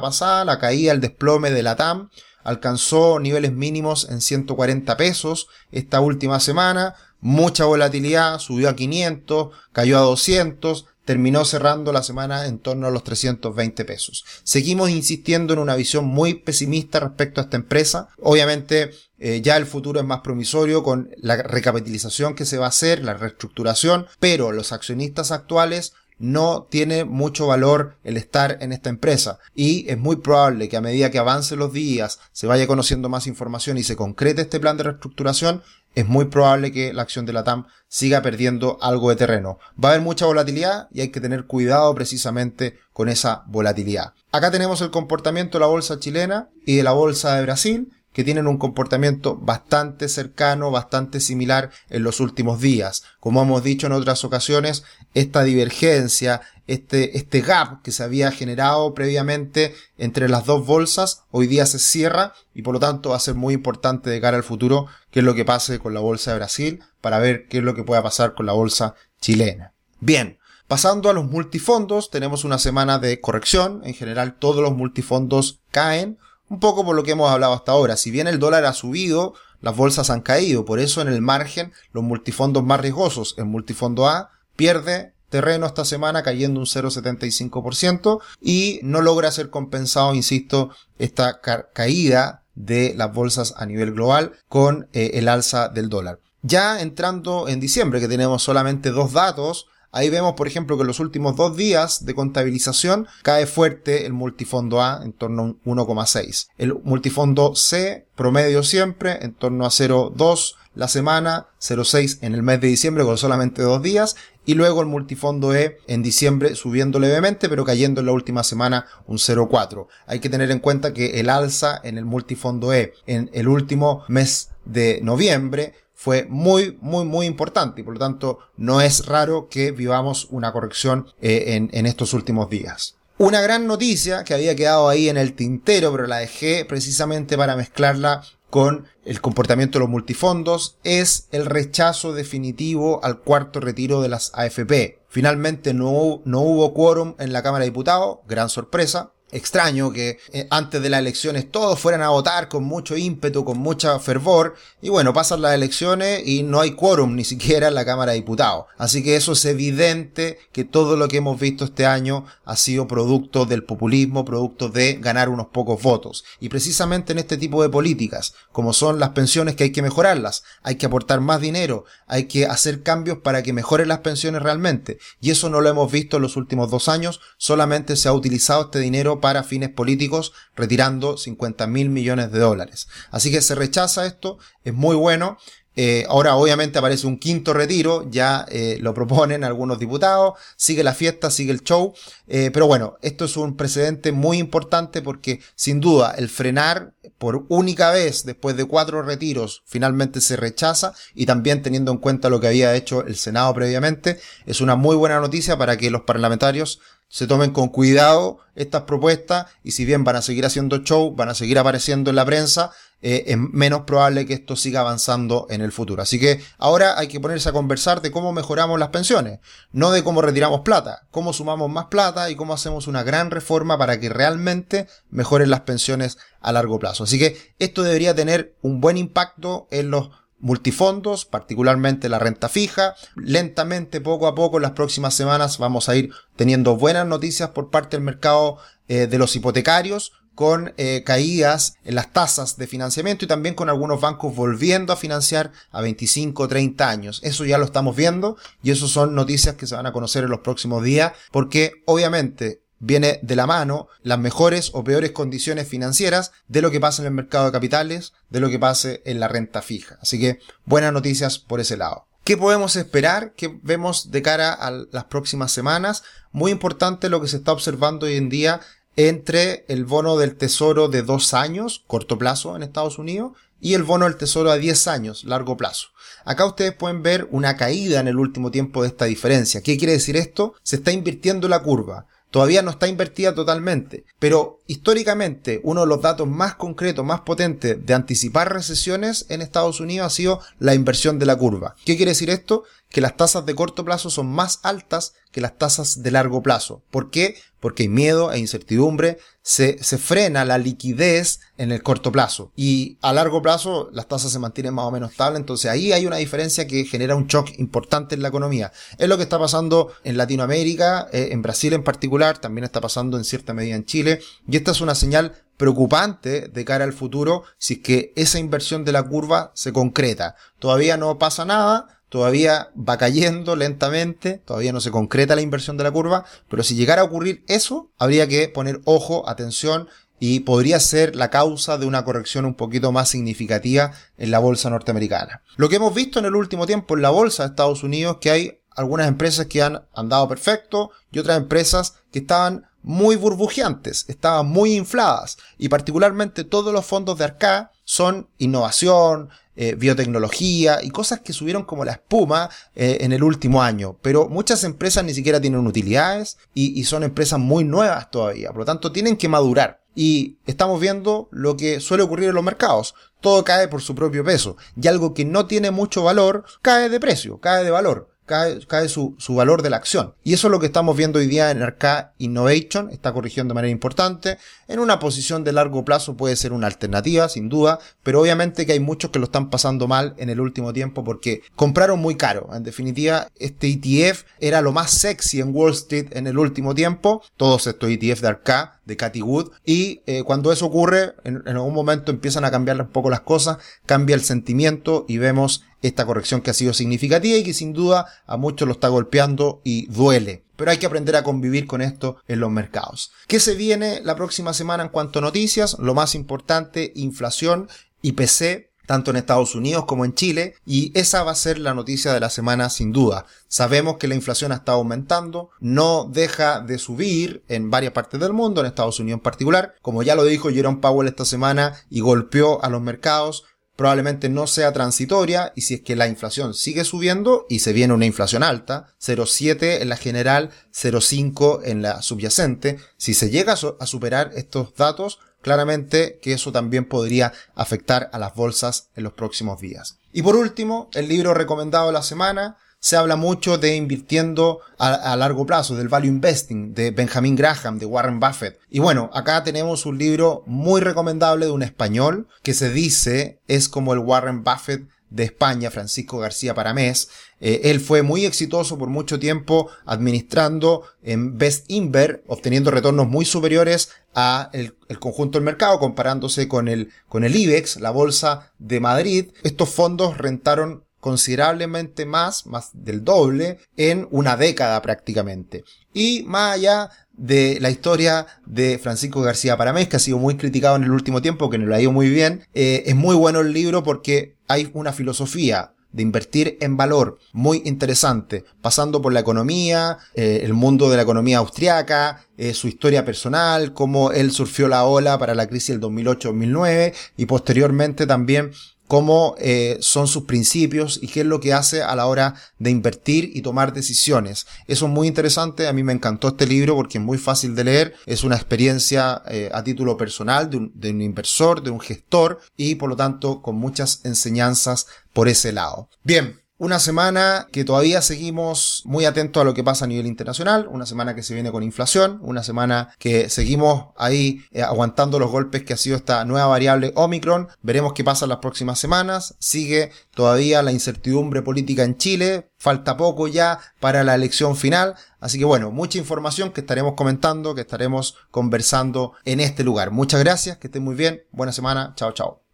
pasada, 0.00 0.44
la 0.44 0.60
caída, 0.60 0.92
el 0.92 1.00
desplome 1.00 1.50
de 1.50 1.64
la 1.64 1.74
TAM, 1.74 2.08
alcanzó 2.44 3.18
niveles 3.18 3.52
mínimos 3.52 4.08
en 4.10 4.20
140 4.20 4.96
pesos 4.96 5.48
esta 5.72 6.00
última 6.00 6.38
semana 6.38 6.94
mucha 7.20 7.64
volatilidad, 7.64 8.38
subió 8.38 8.68
a 8.68 8.76
500, 8.76 9.50
cayó 9.72 9.98
a 9.98 10.02
200, 10.02 10.86
terminó 11.04 11.44
cerrando 11.44 11.92
la 11.92 12.02
semana 12.02 12.46
en 12.46 12.58
torno 12.58 12.86
a 12.86 12.90
los 12.90 13.02
320 13.02 13.84
pesos. 13.84 14.24
Seguimos 14.44 14.90
insistiendo 14.90 15.52
en 15.52 15.58
una 15.58 15.74
visión 15.74 16.04
muy 16.04 16.34
pesimista 16.34 17.00
respecto 17.00 17.40
a 17.40 17.44
esta 17.44 17.56
empresa. 17.56 18.08
Obviamente 18.20 18.92
eh, 19.18 19.40
ya 19.42 19.56
el 19.56 19.66
futuro 19.66 19.98
es 19.98 20.06
más 20.06 20.20
promisorio 20.20 20.82
con 20.82 21.10
la 21.16 21.42
recapitalización 21.42 22.34
que 22.34 22.46
se 22.46 22.58
va 22.58 22.66
a 22.66 22.68
hacer, 22.70 23.02
la 23.02 23.14
reestructuración, 23.14 24.06
pero 24.20 24.52
los 24.52 24.72
accionistas 24.72 25.32
actuales 25.32 25.94
no 26.20 26.68
tiene 26.70 27.04
mucho 27.04 27.46
valor 27.46 27.96
el 28.04 28.18
estar 28.18 28.58
en 28.60 28.72
esta 28.72 28.90
empresa 28.90 29.38
y 29.54 29.90
es 29.90 29.98
muy 29.98 30.16
probable 30.16 30.68
que 30.68 30.76
a 30.76 30.82
medida 30.82 31.10
que 31.10 31.18
avancen 31.18 31.58
los 31.58 31.72
días 31.72 32.20
se 32.32 32.46
vaya 32.46 32.66
conociendo 32.66 33.08
más 33.08 33.26
información 33.26 33.78
y 33.78 33.82
se 33.82 33.96
concrete 33.96 34.42
este 34.42 34.60
plan 34.60 34.76
de 34.76 34.84
reestructuración, 34.84 35.62
es 35.94 36.06
muy 36.06 36.26
probable 36.26 36.72
que 36.72 36.92
la 36.92 37.02
acción 37.02 37.26
de 37.26 37.32
la 37.32 37.44
TAM 37.44 37.66
siga 37.88 38.22
perdiendo 38.22 38.78
algo 38.80 39.10
de 39.10 39.16
terreno. 39.16 39.58
Va 39.82 39.88
a 39.88 39.92
haber 39.92 40.02
mucha 40.02 40.26
volatilidad 40.26 40.88
y 40.92 41.00
hay 41.00 41.08
que 41.08 41.20
tener 41.20 41.46
cuidado 41.46 41.94
precisamente 41.94 42.78
con 42.92 43.08
esa 43.08 43.44
volatilidad. 43.48 44.14
Acá 44.32 44.50
tenemos 44.50 44.80
el 44.80 44.90
comportamiento 44.90 45.58
de 45.58 45.62
la 45.62 45.66
bolsa 45.66 45.98
chilena 45.98 46.48
y 46.64 46.76
de 46.76 46.82
la 46.82 46.92
bolsa 46.92 47.34
de 47.36 47.42
Brasil 47.42 47.92
que 48.12 48.24
tienen 48.24 48.46
un 48.46 48.58
comportamiento 48.58 49.36
bastante 49.36 50.08
cercano, 50.08 50.70
bastante 50.70 51.20
similar 51.20 51.70
en 51.88 52.02
los 52.02 52.20
últimos 52.20 52.60
días. 52.60 53.04
Como 53.20 53.42
hemos 53.42 53.62
dicho 53.62 53.86
en 53.86 53.92
otras 53.92 54.24
ocasiones, 54.24 54.84
esta 55.14 55.44
divergencia, 55.44 56.40
este, 56.66 57.16
este 57.16 57.40
gap 57.40 57.82
que 57.82 57.92
se 57.92 58.02
había 58.02 58.32
generado 58.32 58.94
previamente 58.94 59.74
entre 59.98 60.28
las 60.28 60.44
dos 60.44 60.66
bolsas, 60.66 61.22
hoy 61.30 61.46
día 61.46 61.66
se 61.66 61.78
cierra 61.78 62.32
y 62.54 62.62
por 62.62 62.74
lo 62.74 62.80
tanto 62.80 63.10
va 63.10 63.16
a 63.16 63.20
ser 63.20 63.34
muy 63.34 63.54
importante 63.54 64.10
de 64.10 64.20
cara 64.20 64.36
al 64.36 64.44
futuro 64.44 64.86
qué 65.10 65.20
es 65.20 65.24
lo 65.24 65.34
que 65.34 65.44
pase 65.44 65.78
con 65.78 65.94
la 65.94 66.00
bolsa 66.00 66.32
de 66.32 66.38
Brasil 66.38 66.82
para 67.00 67.18
ver 67.18 67.46
qué 67.48 67.58
es 67.58 67.64
lo 67.64 67.74
que 67.74 67.84
pueda 67.84 68.02
pasar 68.02 68.34
con 68.34 68.46
la 68.46 68.52
bolsa 68.52 68.94
chilena. 69.20 69.72
Bien, 70.00 70.40
Pasando 70.70 71.10
a 71.10 71.12
los 71.12 71.24
multifondos, 71.24 72.10
tenemos 72.10 72.44
una 72.44 72.56
semana 72.60 73.00
de 73.00 73.20
corrección. 73.20 73.80
En 73.82 73.92
general, 73.92 74.36
todos 74.38 74.62
los 74.62 74.70
multifondos 74.70 75.58
caen. 75.72 76.16
Un 76.50 76.58
poco 76.60 76.84
por 76.84 76.96
lo 76.96 77.04
que 77.04 77.12
hemos 77.12 77.30
hablado 77.30 77.54
hasta 77.54 77.72
ahora. 77.72 77.96
Si 77.96 78.10
bien 78.10 78.26
el 78.26 78.40
dólar 78.40 78.64
ha 78.64 78.74
subido, 78.74 79.34
las 79.60 79.76
bolsas 79.76 80.10
han 80.10 80.20
caído. 80.20 80.64
Por 80.64 80.80
eso 80.80 81.00
en 81.00 81.08
el 81.08 81.22
margen, 81.22 81.72
los 81.92 82.02
multifondos 82.02 82.64
más 82.64 82.80
riesgosos, 82.80 83.36
el 83.38 83.46
multifondo 83.46 84.08
A, 84.08 84.30
pierde 84.56 85.14
terreno 85.28 85.64
esta 85.64 85.84
semana 85.84 86.24
cayendo 86.24 86.58
un 86.58 86.66
0,75% 86.66 88.20
y 88.40 88.80
no 88.82 89.00
logra 89.00 89.30
ser 89.30 89.48
compensado, 89.48 90.12
insisto, 90.12 90.70
esta 90.98 91.40
caída 91.72 92.42
de 92.56 92.94
las 92.96 93.14
bolsas 93.14 93.54
a 93.56 93.64
nivel 93.64 93.92
global 93.92 94.32
con 94.48 94.88
eh, 94.92 95.12
el 95.14 95.28
alza 95.28 95.68
del 95.68 95.88
dólar. 95.88 96.18
Ya 96.42 96.80
entrando 96.80 97.48
en 97.48 97.60
diciembre, 97.60 98.00
que 98.00 98.08
tenemos 98.08 98.42
solamente 98.42 98.90
dos 98.90 99.12
datos, 99.12 99.66
Ahí 99.92 100.08
vemos, 100.08 100.34
por 100.34 100.46
ejemplo, 100.46 100.76
que 100.76 100.82
en 100.82 100.86
los 100.86 101.00
últimos 101.00 101.36
dos 101.36 101.56
días 101.56 102.04
de 102.04 102.14
contabilización 102.14 103.06
cae 103.22 103.46
fuerte 103.46 104.06
el 104.06 104.12
multifondo 104.12 104.82
A 104.82 105.00
en 105.04 105.12
torno 105.12 105.42
a 105.42 105.44
un 105.44 105.60
1,6. 105.64 106.48
El 106.58 106.74
multifondo 106.84 107.54
C 107.56 108.06
promedio 108.14 108.62
siempre 108.62 109.18
en 109.22 109.34
torno 109.34 109.64
a 109.64 109.70
0,2 109.70 110.54
la 110.74 110.86
semana, 110.86 111.48
0,6 111.60 112.18
en 112.22 112.34
el 112.34 112.44
mes 112.44 112.60
de 112.60 112.68
diciembre 112.68 113.04
con 113.04 113.18
solamente 113.18 113.62
dos 113.62 113.82
días 113.82 114.14
y 114.46 114.54
luego 114.54 114.80
el 114.80 114.86
multifondo 114.86 115.54
E 115.54 115.78
en 115.88 116.02
diciembre 116.02 116.54
subiendo 116.54 117.00
levemente 117.00 117.48
pero 117.48 117.64
cayendo 117.64 118.00
en 118.00 118.06
la 118.06 118.12
última 118.12 118.44
semana 118.44 118.86
un 119.06 119.18
0,4. 119.18 119.88
Hay 120.06 120.20
que 120.20 120.28
tener 120.28 120.50
en 120.52 120.60
cuenta 120.60 120.94
que 120.94 121.18
el 121.18 121.28
alza 121.28 121.80
en 121.82 121.98
el 121.98 122.04
multifondo 122.04 122.72
E 122.72 122.94
en 123.06 123.30
el 123.32 123.48
último 123.48 124.04
mes 124.06 124.50
de 124.64 125.00
noviembre 125.02 125.74
fue 126.02 126.26
muy, 126.30 126.78
muy, 126.80 127.04
muy 127.04 127.26
importante 127.26 127.82
y 127.82 127.84
por 127.84 127.92
lo 127.92 128.00
tanto 128.00 128.38
no 128.56 128.80
es 128.80 129.04
raro 129.04 129.48
que 129.50 129.70
vivamos 129.70 130.28
una 130.30 130.50
corrección 130.50 131.12
eh, 131.20 131.56
en, 131.56 131.68
en 131.74 131.84
estos 131.84 132.14
últimos 132.14 132.48
días. 132.48 132.96
Una 133.18 133.42
gran 133.42 133.66
noticia 133.66 134.24
que 134.24 134.32
había 134.32 134.56
quedado 134.56 134.88
ahí 134.88 135.10
en 135.10 135.18
el 135.18 135.34
tintero, 135.34 135.92
pero 135.92 136.06
la 136.06 136.16
dejé 136.16 136.64
precisamente 136.64 137.36
para 137.36 137.54
mezclarla 137.54 138.22
con 138.48 138.86
el 139.04 139.20
comportamiento 139.20 139.78
de 139.78 139.80
los 139.80 139.90
multifondos 139.90 140.78
es 140.84 141.28
el 141.32 141.44
rechazo 141.44 142.14
definitivo 142.14 143.04
al 143.04 143.20
cuarto 143.20 143.60
retiro 143.60 144.00
de 144.00 144.08
las 144.08 144.32
AFP. 144.34 145.02
Finalmente 145.10 145.74
no, 145.74 146.22
no 146.24 146.40
hubo 146.40 146.72
quórum 146.72 147.14
en 147.18 147.34
la 147.34 147.42
Cámara 147.42 147.64
de 147.64 147.70
Diputados, 147.72 148.20
gran 148.26 148.48
sorpresa, 148.48 149.12
extraño 149.32 149.92
que 149.92 150.18
eh, 150.32 150.46
antes 150.50 150.82
de 150.82 150.90
las 150.90 151.00
elecciones 151.00 151.50
todos 151.50 151.78
fueran 151.78 152.02
a 152.02 152.10
votar 152.10 152.48
con 152.48 152.64
mucho 152.64 152.96
ímpetu, 152.96 153.44
con 153.44 153.58
mucha 153.58 153.98
fervor, 153.98 154.54
y 154.82 154.88
bueno, 154.88 155.12
pasan 155.12 155.42
las 155.42 155.54
elecciones 155.54 156.22
y 156.26 156.42
no 156.42 156.60
hay 156.60 156.72
quórum 156.72 157.14
ni 157.14 157.24
siquiera 157.24 157.68
en 157.68 157.74
la 157.74 157.84
Cámara 157.84 158.12
de 158.12 158.18
Diputados. 158.18 158.66
Así 158.78 159.02
que 159.02 159.16
eso 159.16 159.32
es 159.32 159.44
evidente 159.44 160.38
que 160.52 160.64
todo 160.64 160.96
lo 160.96 161.08
que 161.08 161.18
hemos 161.18 161.38
visto 161.38 161.64
este 161.64 161.86
año 161.86 162.24
ha 162.44 162.56
sido 162.56 162.88
producto 162.88 163.46
del 163.46 163.64
populismo, 163.64 164.24
producto 164.24 164.68
de 164.68 164.94
ganar 164.94 165.28
unos 165.28 165.48
pocos 165.48 165.82
votos. 165.82 166.24
Y 166.40 166.48
precisamente 166.48 167.12
en 167.12 167.18
este 167.18 167.36
tipo 167.36 167.62
de 167.62 167.68
políticas, 167.68 168.34
como 168.52 168.72
son 168.72 168.98
las 168.98 169.10
pensiones 169.10 169.54
que 169.54 169.64
hay 169.64 169.72
que 169.72 169.82
mejorarlas, 169.82 170.42
hay 170.62 170.76
que 170.76 170.86
aportar 170.86 171.20
más 171.20 171.40
dinero, 171.40 171.84
hay 172.06 172.24
que 172.24 172.46
hacer 172.46 172.82
cambios 172.82 173.18
para 173.18 173.42
que 173.42 173.52
mejoren 173.52 173.88
las 173.88 174.00
pensiones 174.00 174.42
realmente. 174.42 174.98
Y 175.20 175.30
eso 175.30 175.48
no 175.50 175.60
lo 175.60 175.68
hemos 175.68 175.90
visto 175.90 176.16
en 176.16 176.22
los 176.22 176.36
últimos 176.36 176.70
dos 176.70 176.88
años, 176.88 177.20
solamente 177.36 177.96
se 177.96 178.08
ha 178.08 178.12
utilizado 178.12 178.62
este 178.62 178.78
dinero 178.78 179.19
para 179.20 179.42
fines 179.42 179.70
políticos, 179.70 180.32
retirando 180.56 181.16
50 181.16 181.66
mil 181.66 181.90
millones 181.90 182.32
de 182.32 182.38
dólares. 182.38 182.88
Así 183.10 183.30
que 183.30 183.42
se 183.42 183.54
rechaza 183.54 184.06
esto, 184.06 184.38
es 184.64 184.74
muy 184.74 184.96
bueno. 184.96 185.38
Eh, 185.76 186.04
ahora 186.08 186.34
obviamente 186.34 186.78
aparece 186.78 187.06
un 187.06 187.18
quinto 187.18 187.52
retiro, 187.54 188.04
ya 188.10 188.44
eh, 188.50 188.78
lo 188.80 188.92
proponen 188.92 189.44
algunos 189.44 189.78
diputados, 189.78 190.34
sigue 190.56 190.82
la 190.82 190.94
fiesta, 190.94 191.30
sigue 191.30 191.52
el 191.52 191.62
show, 191.62 191.94
eh, 192.26 192.50
pero 192.52 192.66
bueno, 192.66 192.96
esto 193.02 193.24
es 193.24 193.36
un 193.36 193.56
precedente 193.56 194.10
muy 194.10 194.38
importante 194.38 195.00
porque 195.00 195.40
sin 195.54 195.80
duda 195.80 196.14
el 196.18 196.28
frenar 196.28 196.92
por 197.18 197.46
única 197.48 197.92
vez 197.92 198.24
después 198.24 198.56
de 198.56 198.64
cuatro 198.64 199.02
retiros 199.02 199.62
finalmente 199.64 200.20
se 200.20 200.36
rechaza 200.36 200.92
y 201.14 201.26
también 201.26 201.62
teniendo 201.62 201.92
en 201.92 201.98
cuenta 201.98 202.30
lo 202.30 202.40
que 202.40 202.48
había 202.48 202.74
hecho 202.74 203.06
el 203.06 203.16
Senado 203.16 203.54
previamente, 203.54 204.18
es 204.46 204.60
una 204.60 204.74
muy 204.74 204.96
buena 204.96 205.20
noticia 205.20 205.56
para 205.56 205.76
que 205.76 205.90
los 205.90 206.02
parlamentarios 206.02 206.80
se 207.10 207.26
tomen 207.26 207.50
con 207.50 207.68
cuidado 207.68 208.38
estas 208.54 208.82
propuestas 208.82 209.46
y 209.64 209.72
si 209.72 209.84
bien 209.84 210.04
van 210.04 210.16
a 210.16 210.22
seguir 210.22 210.46
haciendo 210.46 210.78
show, 210.78 211.12
van 211.12 211.28
a 211.28 211.34
seguir 211.34 211.58
apareciendo 211.58 212.08
en 212.10 212.16
la 212.16 212.24
prensa, 212.24 212.70
eh, 213.02 213.24
es 213.26 213.36
menos 213.36 213.82
probable 213.82 214.26
que 214.26 214.34
esto 214.34 214.54
siga 214.54 214.80
avanzando 214.80 215.48
en 215.50 215.60
el 215.60 215.72
futuro. 215.72 216.02
Así 216.02 216.20
que 216.20 216.40
ahora 216.56 216.98
hay 216.98 217.08
que 217.08 217.18
ponerse 217.18 217.48
a 217.48 217.52
conversar 217.52 218.00
de 218.00 218.12
cómo 218.12 218.32
mejoramos 218.32 218.78
las 218.78 218.90
pensiones, 218.90 219.40
no 219.72 219.90
de 219.90 220.04
cómo 220.04 220.22
retiramos 220.22 220.60
plata, 220.60 221.06
cómo 221.10 221.32
sumamos 221.32 221.68
más 221.68 221.86
plata 221.86 222.30
y 222.30 222.36
cómo 222.36 222.54
hacemos 222.54 222.86
una 222.86 223.02
gran 223.02 223.32
reforma 223.32 223.76
para 223.76 223.98
que 223.98 224.08
realmente 224.08 224.86
mejoren 225.10 225.50
las 225.50 225.62
pensiones 225.62 226.16
a 226.40 226.52
largo 226.52 226.78
plazo. 226.78 227.04
Así 227.04 227.18
que 227.18 227.54
esto 227.58 227.82
debería 227.82 228.14
tener 228.14 228.54
un 228.62 228.80
buen 228.80 228.96
impacto 228.96 229.66
en 229.72 229.90
los 229.90 230.10
multifondos, 230.40 231.24
particularmente 231.24 232.08
la 232.08 232.18
renta 232.18 232.48
fija. 232.48 232.94
Lentamente, 233.16 234.00
poco 234.00 234.26
a 234.26 234.34
poco, 234.34 234.56
en 234.56 234.62
las 234.62 234.72
próximas 234.72 235.14
semanas 235.14 235.58
vamos 235.58 235.88
a 235.88 235.96
ir 235.96 236.10
teniendo 236.36 236.76
buenas 236.76 237.06
noticias 237.06 237.50
por 237.50 237.70
parte 237.70 237.96
del 237.96 238.04
mercado 238.04 238.58
eh, 238.88 239.06
de 239.06 239.18
los 239.18 239.36
hipotecarios, 239.36 240.12
con 240.34 240.72
eh, 240.78 241.02
caídas 241.04 241.76
en 241.84 241.94
las 241.94 242.12
tasas 242.12 242.56
de 242.56 242.66
financiamiento 242.66 243.24
y 243.24 243.28
también 243.28 243.54
con 243.54 243.68
algunos 243.68 244.00
bancos 244.00 244.34
volviendo 244.34 244.92
a 244.92 244.96
financiar 244.96 245.52
a 245.70 245.82
25 245.82 246.42
o 246.42 246.48
30 246.48 246.88
años. 246.88 247.20
Eso 247.22 247.44
ya 247.44 247.58
lo 247.58 247.66
estamos 247.66 247.94
viendo 247.94 248.38
y 248.62 248.70
eso 248.70 248.88
son 248.88 249.14
noticias 249.14 249.56
que 249.56 249.66
se 249.66 249.74
van 249.74 249.86
a 249.86 249.92
conocer 249.92 250.24
en 250.24 250.30
los 250.30 250.40
próximos 250.40 250.82
días 250.82 251.12
porque 251.30 251.82
obviamente 251.84 252.62
viene 252.80 253.20
de 253.22 253.36
la 253.36 253.46
mano 253.46 253.88
las 254.02 254.18
mejores 254.18 254.70
o 254.72 254.82
peores 254.82 255.12
condiciones 255.12 255.68
financieras 255.68 256.32
de 256.48 256.62
lo 256.62 256.72
que 256.72 256.80
pasa 256.80 257.02
en 257.02 257.06
el 257.06 257.14
mercado 257.14 257.46
de 257.46 257.52
capitales, 257.52 258.12
de 258.30 258.40
lo 258.40 258.50
que 258.50 258.58
pase 258.58 259.02
en 259.04 259.20
la 259.20 259.28
renta 259.28 259.62
fija. 259.62 259.98
Así 260.02 260.18
que 260.18 260.40
buenas 260.64 260.92
noticias 260.92 261.38
por 261.38 261.60
ese 261.60 261.76
lado. 261.76 262.06
¿Qué 262.24 262.36
podemos 262.36 262.76
esperar? 262.76 263.32
¿Qué 263.36 263.58
vemos 263.62 264.10
de 264.10 264.22
cara 264.22 264.52
a 264.52 264.70
las 264.70 265.04
próximas 265.04 265.52
semanas? 265.52 266.02
Muy 266.32 266.50
importante 266.50 267.08
lo 267.08 267.20
que 267.20 267.28
se 267.28 267.38
está 267.38 267.52
observando 267.52 268.06
hoy 268.06 268.16
en 268.16 268.28
día 268.28 268.60
entre 268.96 269.64
el 269.68 269.84
bono 269.84 270.18
del 270.18 270.36
tesoro 270.36 270.88
de 270.88 271.02
dos 271.02 271.32
años, 271.32 271.84
corto 271.86 272.18
plazo 272.18 272.56
en 272.56 272.62
Estados 272.62 272.98
Unidos, 272.98 273.32
y 273.60 273.74
el 273.74 273.82
bono 273.82 274.06
del 274.06 274.16
tesoro 274.16 274.50
a 274.50 274.56
10 274.56 274.88
años, 274.88 275.24
largo 275.24 275.56
plazo. 275.56 275.88
Acá 276.24 276.46
ustedes 276.46 276.74
pueden 276.74 277.02
ver 277.02 277.28
una 277.30 277.56
caída 277.56 278.00
en 278.00 278.08
el 278.08 278.18
último 278.18 278.50
tiempo 278.50 278.82
de 278.82 278.88
esta 278.88 279.04
diferencia. 279.04 279.62
¿Qué 279.62 279.76
quiere 279.76 279.92
decir 279.92 280.16
esto? 280.16 280.54
Se 280.62 280.76
está 280.76 280.92
invirtiendo 280.92 281.48
la 281.48 281.60
curva. 281.62 282.06
Todavía 282.30 282.62
no 282.62 282.70
está 282.70 282.86
invertida 282.86 283.34
totalmente, 283.34 284.04
pero 284.18 284.59
históricamente 284.70 285.60
uno 285.64 285.80
de 285.80 285.88
los 285.88 286.00
datos 286.00 286.28
más 286.28 286.54
concretos, 286.54 287.04
más 287.04 287.22
potentes 287.22 287.84
de 287.84 287.92
anticipar 287.92 288.52
recesiones 288.52 289.26
en 289.28 289.42
Estados 289.42 289.80
Unidos 289.80 290.06
ha 290.06 290.14
sido 290.14 290.40
la 290.60 290.76
inversión 290.76 291.18
de 291.18 291.26
la 291.26 291.34
curva. 291.34 291.74
¿Qué 291.84 291.96
quiere 291.96 292.12
decir 292.12 292.30
esto? 292.30 292.62
Que 292.88 293.00
las 293.00 293.16
tasas 293.16 293.44
de 293.46 293.56
corto 293.56 293.84
plazo 293.84 294.10
son 294.10 294.30
más 294.30 294.60
altas 294.62 295.14
que 295.32 295.40
las 295.40 295.58
tasas 295.58 296.02
de 296.02 296.10
largo 296.10 296.42
plazo. 296.42 296.82
¿Por 296.90 297.10
qué? 297.10 297.36
Porque 297.60 297.84
hay 297.84 297.88
miedo 297.88 298.32
e 298.32 298.38
incertidumbre, 298.38 299.18
se, 299.42 299.82
se, 299.82 299.98
frena 299.98 300.44
la 300.44 300.58
liquidez 300.58 301.40
en 301.56 301.72
el 301.72 301.82
corto 301.82 302.12
plazo 302.12 302.52
y 302.56 302.98
a 303.00 303.12
largo 303.12 303.40
plazo 303.42 303.88
las 303.92 304.06
tasas 304.06 304.32
se 304.32 304.38
mantienen 304.38 304.74
más 304.74 304.84
o 304.84 304.90
menos 304.90 305.10
estables, 305.10 305.40
entonces 305.40 305.70
ahí 305.70 305.92
hay 305.92 306.06
una 306.06 306.16
diferencia 306.16 306.66
que 306.66 306.84
genera 306.84 307.16
un 307.16 307.26
shock 307.26 307.50
importante 307.58 308.14
en 308.14 308.22
la 308.22 308.28
economía. 308.28 308.72
Es 308.98 309.08
lo 309.08 309.16
que 309.16 309.22
está 309.22 309.38
pasando 309.38 309.92
en 310.04 310.16
Latinoamérica, 310.16 311.08
eh, 311.12 311.28
en 311.32 311.42
Brasil 311.42 311.72
en 311.72 311.84
particular, 311.84 312.38
también 312.38 312.64
está 312.64 312.80
pasando 312.80 313.16
en 313.16 313.24
cierta 313.24 313.52
medida 313.52 313.76
en 313.76 313.84
Chile 313.84 314.20
esta 314.60 314.72
es 314.72 314.80
una 314.80 314.94
señal 314.94 315.32
preocupante 315.56 316.48
de 316.48 316.64
cara 316.64 316.84
al 316.84 316.92
futuro 316.92 317.44
si 317.58 317.74
es 317.74 317.80
que 317.80 318.12
esa 318.16 318.38
inversión 318.38 318.84
de 318.84 318.92
la 318.92 319.02
curva 319.02 319.52
se 319.54 319.72
concreta. 319.72 320.36
Todavía 320.58 320.96
no 320.96 321.18
pasa 321.18 321.44
nada, 321.44 322.00
todavía 322.08 322.70
va 322.76 322.98
cayendo 322.98 323.56
lentamente, 323.56 324.42
todavía 324.44 324.72
no 324.72 324.80
se 324.80 324.90
concreta 324.90 325.34
la 325.34 325.42
inversión 325.42 325.76
de 325.76 325.84
la 325.84 325.90
curva, 325.90 326.24
pero 326.48 326.62
si 326.62 326.74
llegara 326.74 327.02
a 327.02 327.06
ocurrir 327.06 327.44
eso, 327.46 327.90
habría 327.98 328.28
que 328.28 328.48
poner 328.48 328.80
ojo, 328.84 329.28
atención, 329.28 329.88
y 330.18 330.40
podría 330.40 330.78
ser 330.80 331.16
la 331.16 331.30
causa 331.30 331.78
de 331.78 331.86
una 331.86 332.04
corrección 332.04 332.44
un 332.44 332.54
poquito 332.54 332.92
más 332.92 333.08
significativa 333.08 333.92
en 334.18 334.30
la 334.30 334.38
bolsa 334.38 334.68
norteamericana. 334.68 335.42
Lo 335.56 335.70
que 335.70 335.76
hemos 335.76 335.94
visto 335.94 336.18
en 336.18 336.26
el 336.26 336.36
último 336.36 336.66
tiempo 336.66 336.94
en 336.94 337.02
la 337.02 337.10
bolsa 337.10 337.42
de 337.42 337.48
Estados 337.48 337.82
Unidos, 337.82 338.18
que 338.20 338.30
hay 338.30 338.60
algunas 338.76 339.08
empresas 339.08 339.46
que 339.46 339.62
han 339.62 339.82
andado 339.94 340.28
perfecto 340.28 340.90
y 341.10 341.18
otras 341.18 341.38
empresas 341.38 341.94
que 342.12 342.20
estaban 342.20 342.66
muy 342.82 343.16
burbujeantes, 343.16 344.06
estaban 344.08 344.46
muy 344.46 344.74
infladas 344.74 345.38
y 345.58 345.68
particularmente 345.68 346.44
todos 346.44 346.72
los 346.72 346.86
fondos 346.86 347.18
de 347.18 347.24
Arca 347.24 347.72
son 347.84 348.28
innovación, 348.38 349.30
eh, 349.56 349.74
biotecnología 349.74 350.78
y 350.82 350.90
cosas 350.90 351.20
que 351.20 351.32
subieron 351.32 351.64
como 351.64 351.84
la 351.84 351.92
espuma 351.92 352.48
eh, 352.74 352.98
en 353.00 353.12
el 353.12 353.22
último 353.22 353.62
año. 353.62 353.96
Pero 354.00 354.28
muchas 354.28 354.64
empresas 354.64 355.04
ni 355.04 355.12
siquiera 355.12 355.40
tienen 355.40 355.66
utilidades 355.66 356.38
y, 356.54 356.78
y 356.80 356.84
son 356.84 357.02
empresas 357.02 357.38
muy 357.38 357.64
nuevas 357.64 358.10
todavía. 358.10 358.48
Por 358.50 358.60
lo 358.60 358.64
tanto, 358.64 358.92
tienen 358.92 359.16
que 359.16 359.28
madurar. 359.28 359.80
Y 359.94 360.38
estamos 360.46 360.80
viendo 360.80 361.28
lo 361.32 361.56
que 361.56 361.80
suele 361.80 362.04
ocurrir 362.04 362.28
en 362.28 362.36
los 362.36 362.44
mercados. 362.44 362.94
Todo 363.20 363.44
cae 363.44 363.68
por 363.68 363.82
su 363.82 363.94
propio 363.94 364.24
peso. 364.24 364.56
Y 364.80 364.86
algo 364.86 365.12
que 365.12 365.24
no 365.24 365.46
tiene 365.46 365.72
mucho 365.72 366.04
valor, 366.04 366.44
cae 366.62 366.88
de 366.88 367.00
precio, 367.00 367.38
cae 367.38 367.64
de 367.64 367.70
valor 367.70 368.08
cae, 368.30 368.88
su, 368.88 369.16
valor 369.28 369.62
de 369.62 369.70
la 369.70 369.76
acción. 369.76 370.14
Y 370.22 370.34
eso 370.34 370.46
es 370.46 370.52
lo 370.52 370.60
que 370.60 370.66
estamos 370.66 370.96
viendo 370.96 371.18
hoy 371.18 371.26
día 371.26 371.50
en 371.50 371.62
Arca 371.62 372.14
Innovation, 372.18 372.90
está 372.90 373.12
corrigiendo 373.12 373.52
de 373.52 373.56
manera 373.56 373.72
importante. 373.72 374.38
En 374.68 374.78
una 374.78 375.00
posición 375.00 375.42
de 375.42 375.52
largo 375.52 375.84
plazo 375.84 376.16
puede 376.16 376.36
ser 376.36 376.52
una 376.52 376.68
alternativa, 376.68 377.28
sin 377.28 377.48
duda, 377.48 377.80
pero 378.02 378.20
obviamente 378.20 378.66
que 378.66 378.72
hay 378.72 378.80
muchos 378.80 379.10
que 379.10 379.18
lo 379.18 379.24
están 379.24 379.50
pasando 379.50 379.88
mal 379.88 380.14
en 380.16 380.30
el 380.30 380.40
último 380.40 380.72
tiempo 380.72 381.02
porque 381.02 381.42
compraron 381.56 382.00
muy 382.00 382.16
caro. 382.16 382.48
En 382.52 382.62
definitiva, 382.62 383.28
este 383.36 383.68
ETF 383.68 384.24
era 384.38 384.60
lo 384.60 384.72
más 384.72 384.92
sexy 384.92 385.40
en 385.40 385.54
Wall 385.54 385.72
Street 385.72 386.08
en 386.12 386.26
el 386.26 386.38
último 386.38 386.74
tiempo. 386.74 387.22
Todos 387.36 387.66
estos 387.66 387.90
ETF 387.90 388.20
de 388.20 388.28
Arca 388.28 388.80
de 388.84 388.96
Cathy 388.96 389.22
Wood. 389.22 389.50
Y 389.64 390.02
eh, 390.06 390.22
cuando 390.24 390.52
eso 390.52 390.66
ocurre, 390.66 391.14
en, 391.24 391.42
en, 391.46 391.56
algún 391.56 391.74
momento 391.74 392.10
empiezan 392.10 392.44
a 392.44 392.50
cambiar 392.50 392.80
un 392.80 392.88
poco 392.88 393.10
las 393.10 393.20
cosas, 393.20 393.58
cambia 393.86 394.14
el 394.14 394.22
sentimiento 394.22 395.04
y 395.08 395.18
vemos 395.18 395.64
esta 395.82 396.06
corrección 396.06 396.40
que 396.40 396.50
ha 396.50 396.54
sido 396.54 396.72
significativa 396.72 397.38
y 397.38 397.44
que 397.44 397.54
sin 397.54 397.72
duda 397.72 398.06
a 398.26 398.36
muchos 398.36 398.66
lo 398.66 398.74
está 398.74 398.88
golpeando 398.88 399.60
y 399.64 399.86
duele. 399.86 400.44
Pero 400.56 400.70
hay 400.70 400.78
que 400.78 400.86
aprender 400.86 401.16
a 401.16 401.24
convivir 401.24 401.66
con 401.66 401.80
esto 401.80 402.16
en 402.28 402.40
los 402.40 402.50
mercados. 402.50 403.12
¿Qué 403.26 403.40
se 403.40 403.54
viene 403.54 404.00
la 404.04 404.16
próxima 404.16 404.52
semana 404.52 404.82
en 404.82 404.90
cuanto 404.90 405.18
a 405.18 405.22
noticias? 405.22 405.78
Lo 405.78 405.94
más 405.94 406.14
importante, 406.14 406.92
inflación, 406.94 407.68
IPC, 408.02 408.70
tanto 408.90 409.12
en 409.12 409.18
Estados 409.18 409.54
Unidos 409.54 409.84
como 409.84 410.04
en 410.04 410.14
Chile, 410.14 410.56
y 410.66 410.90
esa 410.98 411.22
va 411.22 411.30
a 411.30 411.36
ser 411.36 411.60
la 411.60 411.74
noticia 411.74 412.12
de 412.12 412.18
la 412.18 412.28
semana 412.28 412.68
sin 412.70 412.90
duda. 412.90 413.24
Sabemos 413.46 413.98
que 413.98 414.08
la 414.08 414.16
inflación 414.16 414.50
ha 414.50 414.56
estado 414.56 414.78
aumentando, 414.78 415.50
no 415.60 416.10
deja 416.12 416.58
de 416.58 416.76
subir 416.76 417.44
en 417.46 417.70
varias 417.70 417.92
partes 417.92 418.18
del 418.18 418.32
mundo, 418.32 418.60
en 418.60 418.66
Estados 418.66 418.98
Unidos 418.98 419.18
en 419.18 419.22
particular, 419.22 419.76
como 419.80 420.02
ya 420.02 420.16
lo 420.16 420.24
dijo 420.24 420.50
Jerome 420.50 420.78
Powell 420.78 421.06
esta 421.06 421.24
semana 421.24 421.74
y 421.88 422.00
golpeó 422.00 422.64
a 422.64 422.68
los 422.68 422.82
mercados, 422.82 423.44
probablemente 423.80 424.28
no 424.28 424.46
sea 424.46 424.74
transitoria 424.74 425.54
y 425.56 425.62
si 425.62 425.72
es 425.72 425.80
que 425.80 425.96
la 425.96 426.06
inflación 426.06 426.52
sigue 426.52 426.84
subiendo 426.84 427.46
y 427.48 427.60
se 427.60 427.72
viene 427.72 427.94
una 427.94 428.04
inflación 428.04 428.42
alta, 428.42 428.88
0,7 429.00 429.80
en 429.80 429.88
la 429.88 429.96
general, 429.96 430.50
0,5 430.70 431.62
en 431.64 431.80
la 431.80 432.02
subyacente, 432.02 432.78
si 432.98 433.14
se 433.14 433.30
llega 433.30 433.54
a 433.54 433.86
superar 433.86 434.32
estos 434.34 434.74
datos, 434.74 435.18
claramente 435.40 436.18
que 436.20 436.34
eso 436.34 436.52
también 436.52 436.84
podría 436.84 437.32
afectar 437.54 438.10
a 438.12 438.18
las 438.18 438.34
bolsas 438.34 438.90
en 438.96 439.04
los 439.04 439.14
próximos 439.14 439.62
días. 439.62 439.96
Y 440.12 440.20
por 440.20 440.36
último, 440.36 440.90
el 440.92 441.08
libro 441.08 441.32
recomendado 441.32 441.86
de 441.86 441.94
la 441.94 442.02
semana, 442.02 442.58
se 442.80 442.96
habla 442.96 443.16
mucho 443.16 443.58
de 443.58 443.76
invirtiendo 443.76 444.60
a, 444.78 445.14
largo 445.16 445.44
plazo, 445.44 445.76
del 445.76 445.88
value 445.88 446.08
investing, 446.08 446.72
de 446.74 446.90
Benjamin 446.90 447.36
Graham, 447.36 447.78
de 447.78 447.84
Warren 447.84 448.18
Buffett. 448.18 448.58
Y 448.70 448.78
bueno, 448.78 449.10
acá 449.12 449.44
tenemos 449.44 449.84
un 449.84 449.98
libro 449.98 450.42
muy 450.46 450.80
recomendable 450.80 451.46
de 451.46 451.52
un 451.52 451.62
español 451.62 452.26
que 452.42 452.54
se 452.54 452.70
dice 452.70 453.40
es 453.46 453.68
como 453.68 453.92
el 453.92 453.98
Warren 453.98 454.42
Buffett 454.42 454.88
de 455.10 455.24
España, 455.24 455.70
Francisco 455.70 456.18
García 456.18 456.54
Paramés. 456.54 457.10
Eh, 457.40 457.62
él 457.64 457.80
fue 457.80 458.02
muy 458.02 458.24
exitoso 458.24 458.78
por 458.78 458.88
mucho 458.88 459.18
tiempo 459.18 459.68
administrando 459.84 460.84
en 461.02 461.36
Best 461.36 461.66
Inver, 461.68 462.22
obteniendo 462.28 462.70
retornos 462.70 463.08
muy 463.08 463.24
superiores 463.24 463.90
a 464.14 464.50
el, 464.52 464.74
conjunto 464.98 465.38
del 465.38 465.44
mercado, 465.44 465.78
comparándose 465.78 466.48
con 466.48 466.68
el, 466.68 466.90
con 467.08 467.24
el 467.24 467.36
IBEX, 467.36 467.80
la 467.80 467.90
bolsa 467.90 468.52
de 468.58 468.80
Madrid. 468.80 469.32
Estos 469.42 469.68
fondos 469.68 470.16
rentaron 470.16 470.84
considerablemente 471.00 472.06
más, 472.06 472.46
más 472.46 472.70
del 472.72 473.04
doble, 473.04 473.58
en 473.76 474.06
una 474.10 474.36
década 474.36 474.80
prácticamente. 474.82 475.64
Y 475.92 476.22
más 476.26 476.54
allá 476.54 476.90
de 477.12 477.58
la 477.60 477.70
historia 477.70 478.26
de 478.46 478.78
Francisco 478.78 479.20
García 479.20 479.56
Paramés, 479.56 479.88
que 479.88 479.96
ha 479.96 480.00
sido 480.00 480.18
muy 480.18 480.36
criticado 480.36 480.76
en 480.76 480.84
el 480.84 480.92
último 480.92 481.20
tiempo, 481.20 481.50
que 481.50 481.58
no 481.58 481.66
lo 481.66 481.74
ha 481.74 481.80
ido 481.80 481.92
muy 481.92 482.08
bien, 482.08 482.46
eh, 482.54 482.84
es 482.86 482.94
muy 482.94 483.16
bueno 483.16 483.40
el 483.40 483.52
libro 483.52 483.82
porque 483.82 484.36
hay 484.48 484.70
una 484.72 484.92
filosofía 484.92 485.72
de 485.92 486.02
invertir 486.02 486.56
en 486.60 486.76
valor 486.76 487.18
muy 487.32 487.62
interesante, 487.64 488.44
pasando 488.60 489.02
por 489.02 489.12
la 489.12 489.20
economía, 489.20 489.98
eh, 490.14 490.40
el 490.44 490.54
mundo 490.54 490.88
de 490.88 490.96
la 490.96 491.02
economía 491.02 491.38
austriaca, 491.38 492.24
eh, 492.36 492.54
su 492.54 492.68
historia 492.68 493.04
personal, 493.04 493.72
cómo 493.72 494.12
él 494.12 494.30
surfió 494.30 494.68
la 494.68 494.84
ola 494.84 495.18
para 495.18 495.34
la 495.34 495.48
crisis 495.48 495.70
del 495.70 495.80
2008-2009 495.80 496.94
y 497.16 497.26
posteriormente 497.26 498.06
también 498.06 498.52
cómo 498.90 499.36
eh, 499.38 499.78
son 499.78 500.08
sus 500.08 500.24
principios 500.24 500.98
y 501.00 501.06
qué 501.06 501.20
es 501.20 501.26
lo 501.26 501.38
que 501.38 501.52
hace 501.52 501.80
a 501.80 501.94
la 501.94 502.06
hora 502.06 502.34
de 502.58 502.70
invertir 502.70 503.30
y 503.32 503.40
tomar 503.40 503.72
decisiones. 503.72 504.48
Eso 504.66 504.86
es 504.86 504.92
muy 504.92 505.06
interesante, 505.06 505.68
a 505.68 505.72
mí 505.72 505.84
me 505.84 505.92
encantó 505.92 506.26
este 506.26 506.44
libro 506.44 506.74
porque 506.74 506.98
es 506.98 507.04
muy 507.04 507.16
fácil 507.16 507.54
de 507.54 507.62
leer, 507.62 507.94
es 508.04 508.24
una 508.24 508.34
experiencia 508.34 509.22
eh, 509.28 509.48
a 509.54 509.62
título 509.62 509.96
personal 509.96 510.50
de 510.50 510.56
un, 510.56 510.72
de 510.74 510.90
un 510.90 511.02
inversor, 511.02 511.62
de 511.62 511.70
un 511.70 511.78
gestor 511.78 512.40
y 512.56 512.74
por 512.74 512.90
lo 512.90 512.96
tanto 512.96 513.42
con 513.42 513.54
muchas 513.54 514.00
enseñanzas 514.02 514.88
por 515.12 515.28
ese 515.28 515.52
lado. 515.52 515.88
Bien, 516.02 516.39
una 516.60 516.78
semana 516.78 517.48
que 517.50 517.64
todavía 517.64 518.02
seguimos 518.02 518.82
muy 518.84 519.06
atentos 519.06 519.40
a 519.40 519.44
lo 519.44 519.54
que 519.54 519.64
pasa 519.64 519.86
a 519.86 519.88
nivel 519.88 520.06
internacional, 520.06 520.68
una 520.70 520.84
semana 520.84 521.14
que 521.14 521.22
se 521.22 521.32
viene 521.32 521.50
con 521.50 521.62
inflación, 521.62 522.18
una 522.20 522.42
semana 522.42 522.94
que 522.98 523.30
seguimos 523.30 523.86
ahí 523.96 524.44
eh, 524.50 524.60
aguantando 524.62 525.18
los 525.18 525.30
golpes 525.30 525.62
que 525.62 525.72
ha 525.72 525.78
sido 525.78 525.96
esta 525.96 526.22
nueva 526.26 526.46
variable 526.48 526.92
Omicron. 526.96 527.48
Veremos 527.62 527.94
qué 527.94 528.04
pasa 528.04 528.26
en 528.26 528.28
las 528.28 528.40
próximas 528.40 528.78
semanas. 528.78 529.36
Sigue 529.38 529.90
todavía 530.14 530.62
la 530.62 530.70
incertidumbre 530.70 531.40
política 531.40 531.82
en 531.82 531.96
Chile. 531.96 532.50
Falta 532.58 532.98
poco 532.98 533.26
ya 533.26 533.58
para 533.80 534.04
la 534.04 534.14
elección 534.14 534.54
final. 534.54 534.96
Así 535.18 535.38
que 535.38 535.46
bueno, 535.46 535.70
mucha 535.70 535.96
información 535.96 536.52
que 536.52 536.60
estaremos 536.60 536.92
comentando, 536.92 537.54
que 537.54 537.62
estaremos 537.62 538.16
conversando 538.30 539.14
en 539.24 539.40
este 539.40 539.64
lugar. 539.64 539.92
Muchas 539.92 540.20
gracias, 540.20 540.58
que 540.58 540.66
estén 540.66 540.84
muy 540.84 540.94
bien. 540.94 541.22
Buena 541.32 541.52
semana. 541.52 541.94
Chao, 541.96 542.12
chao. 542.12 542.49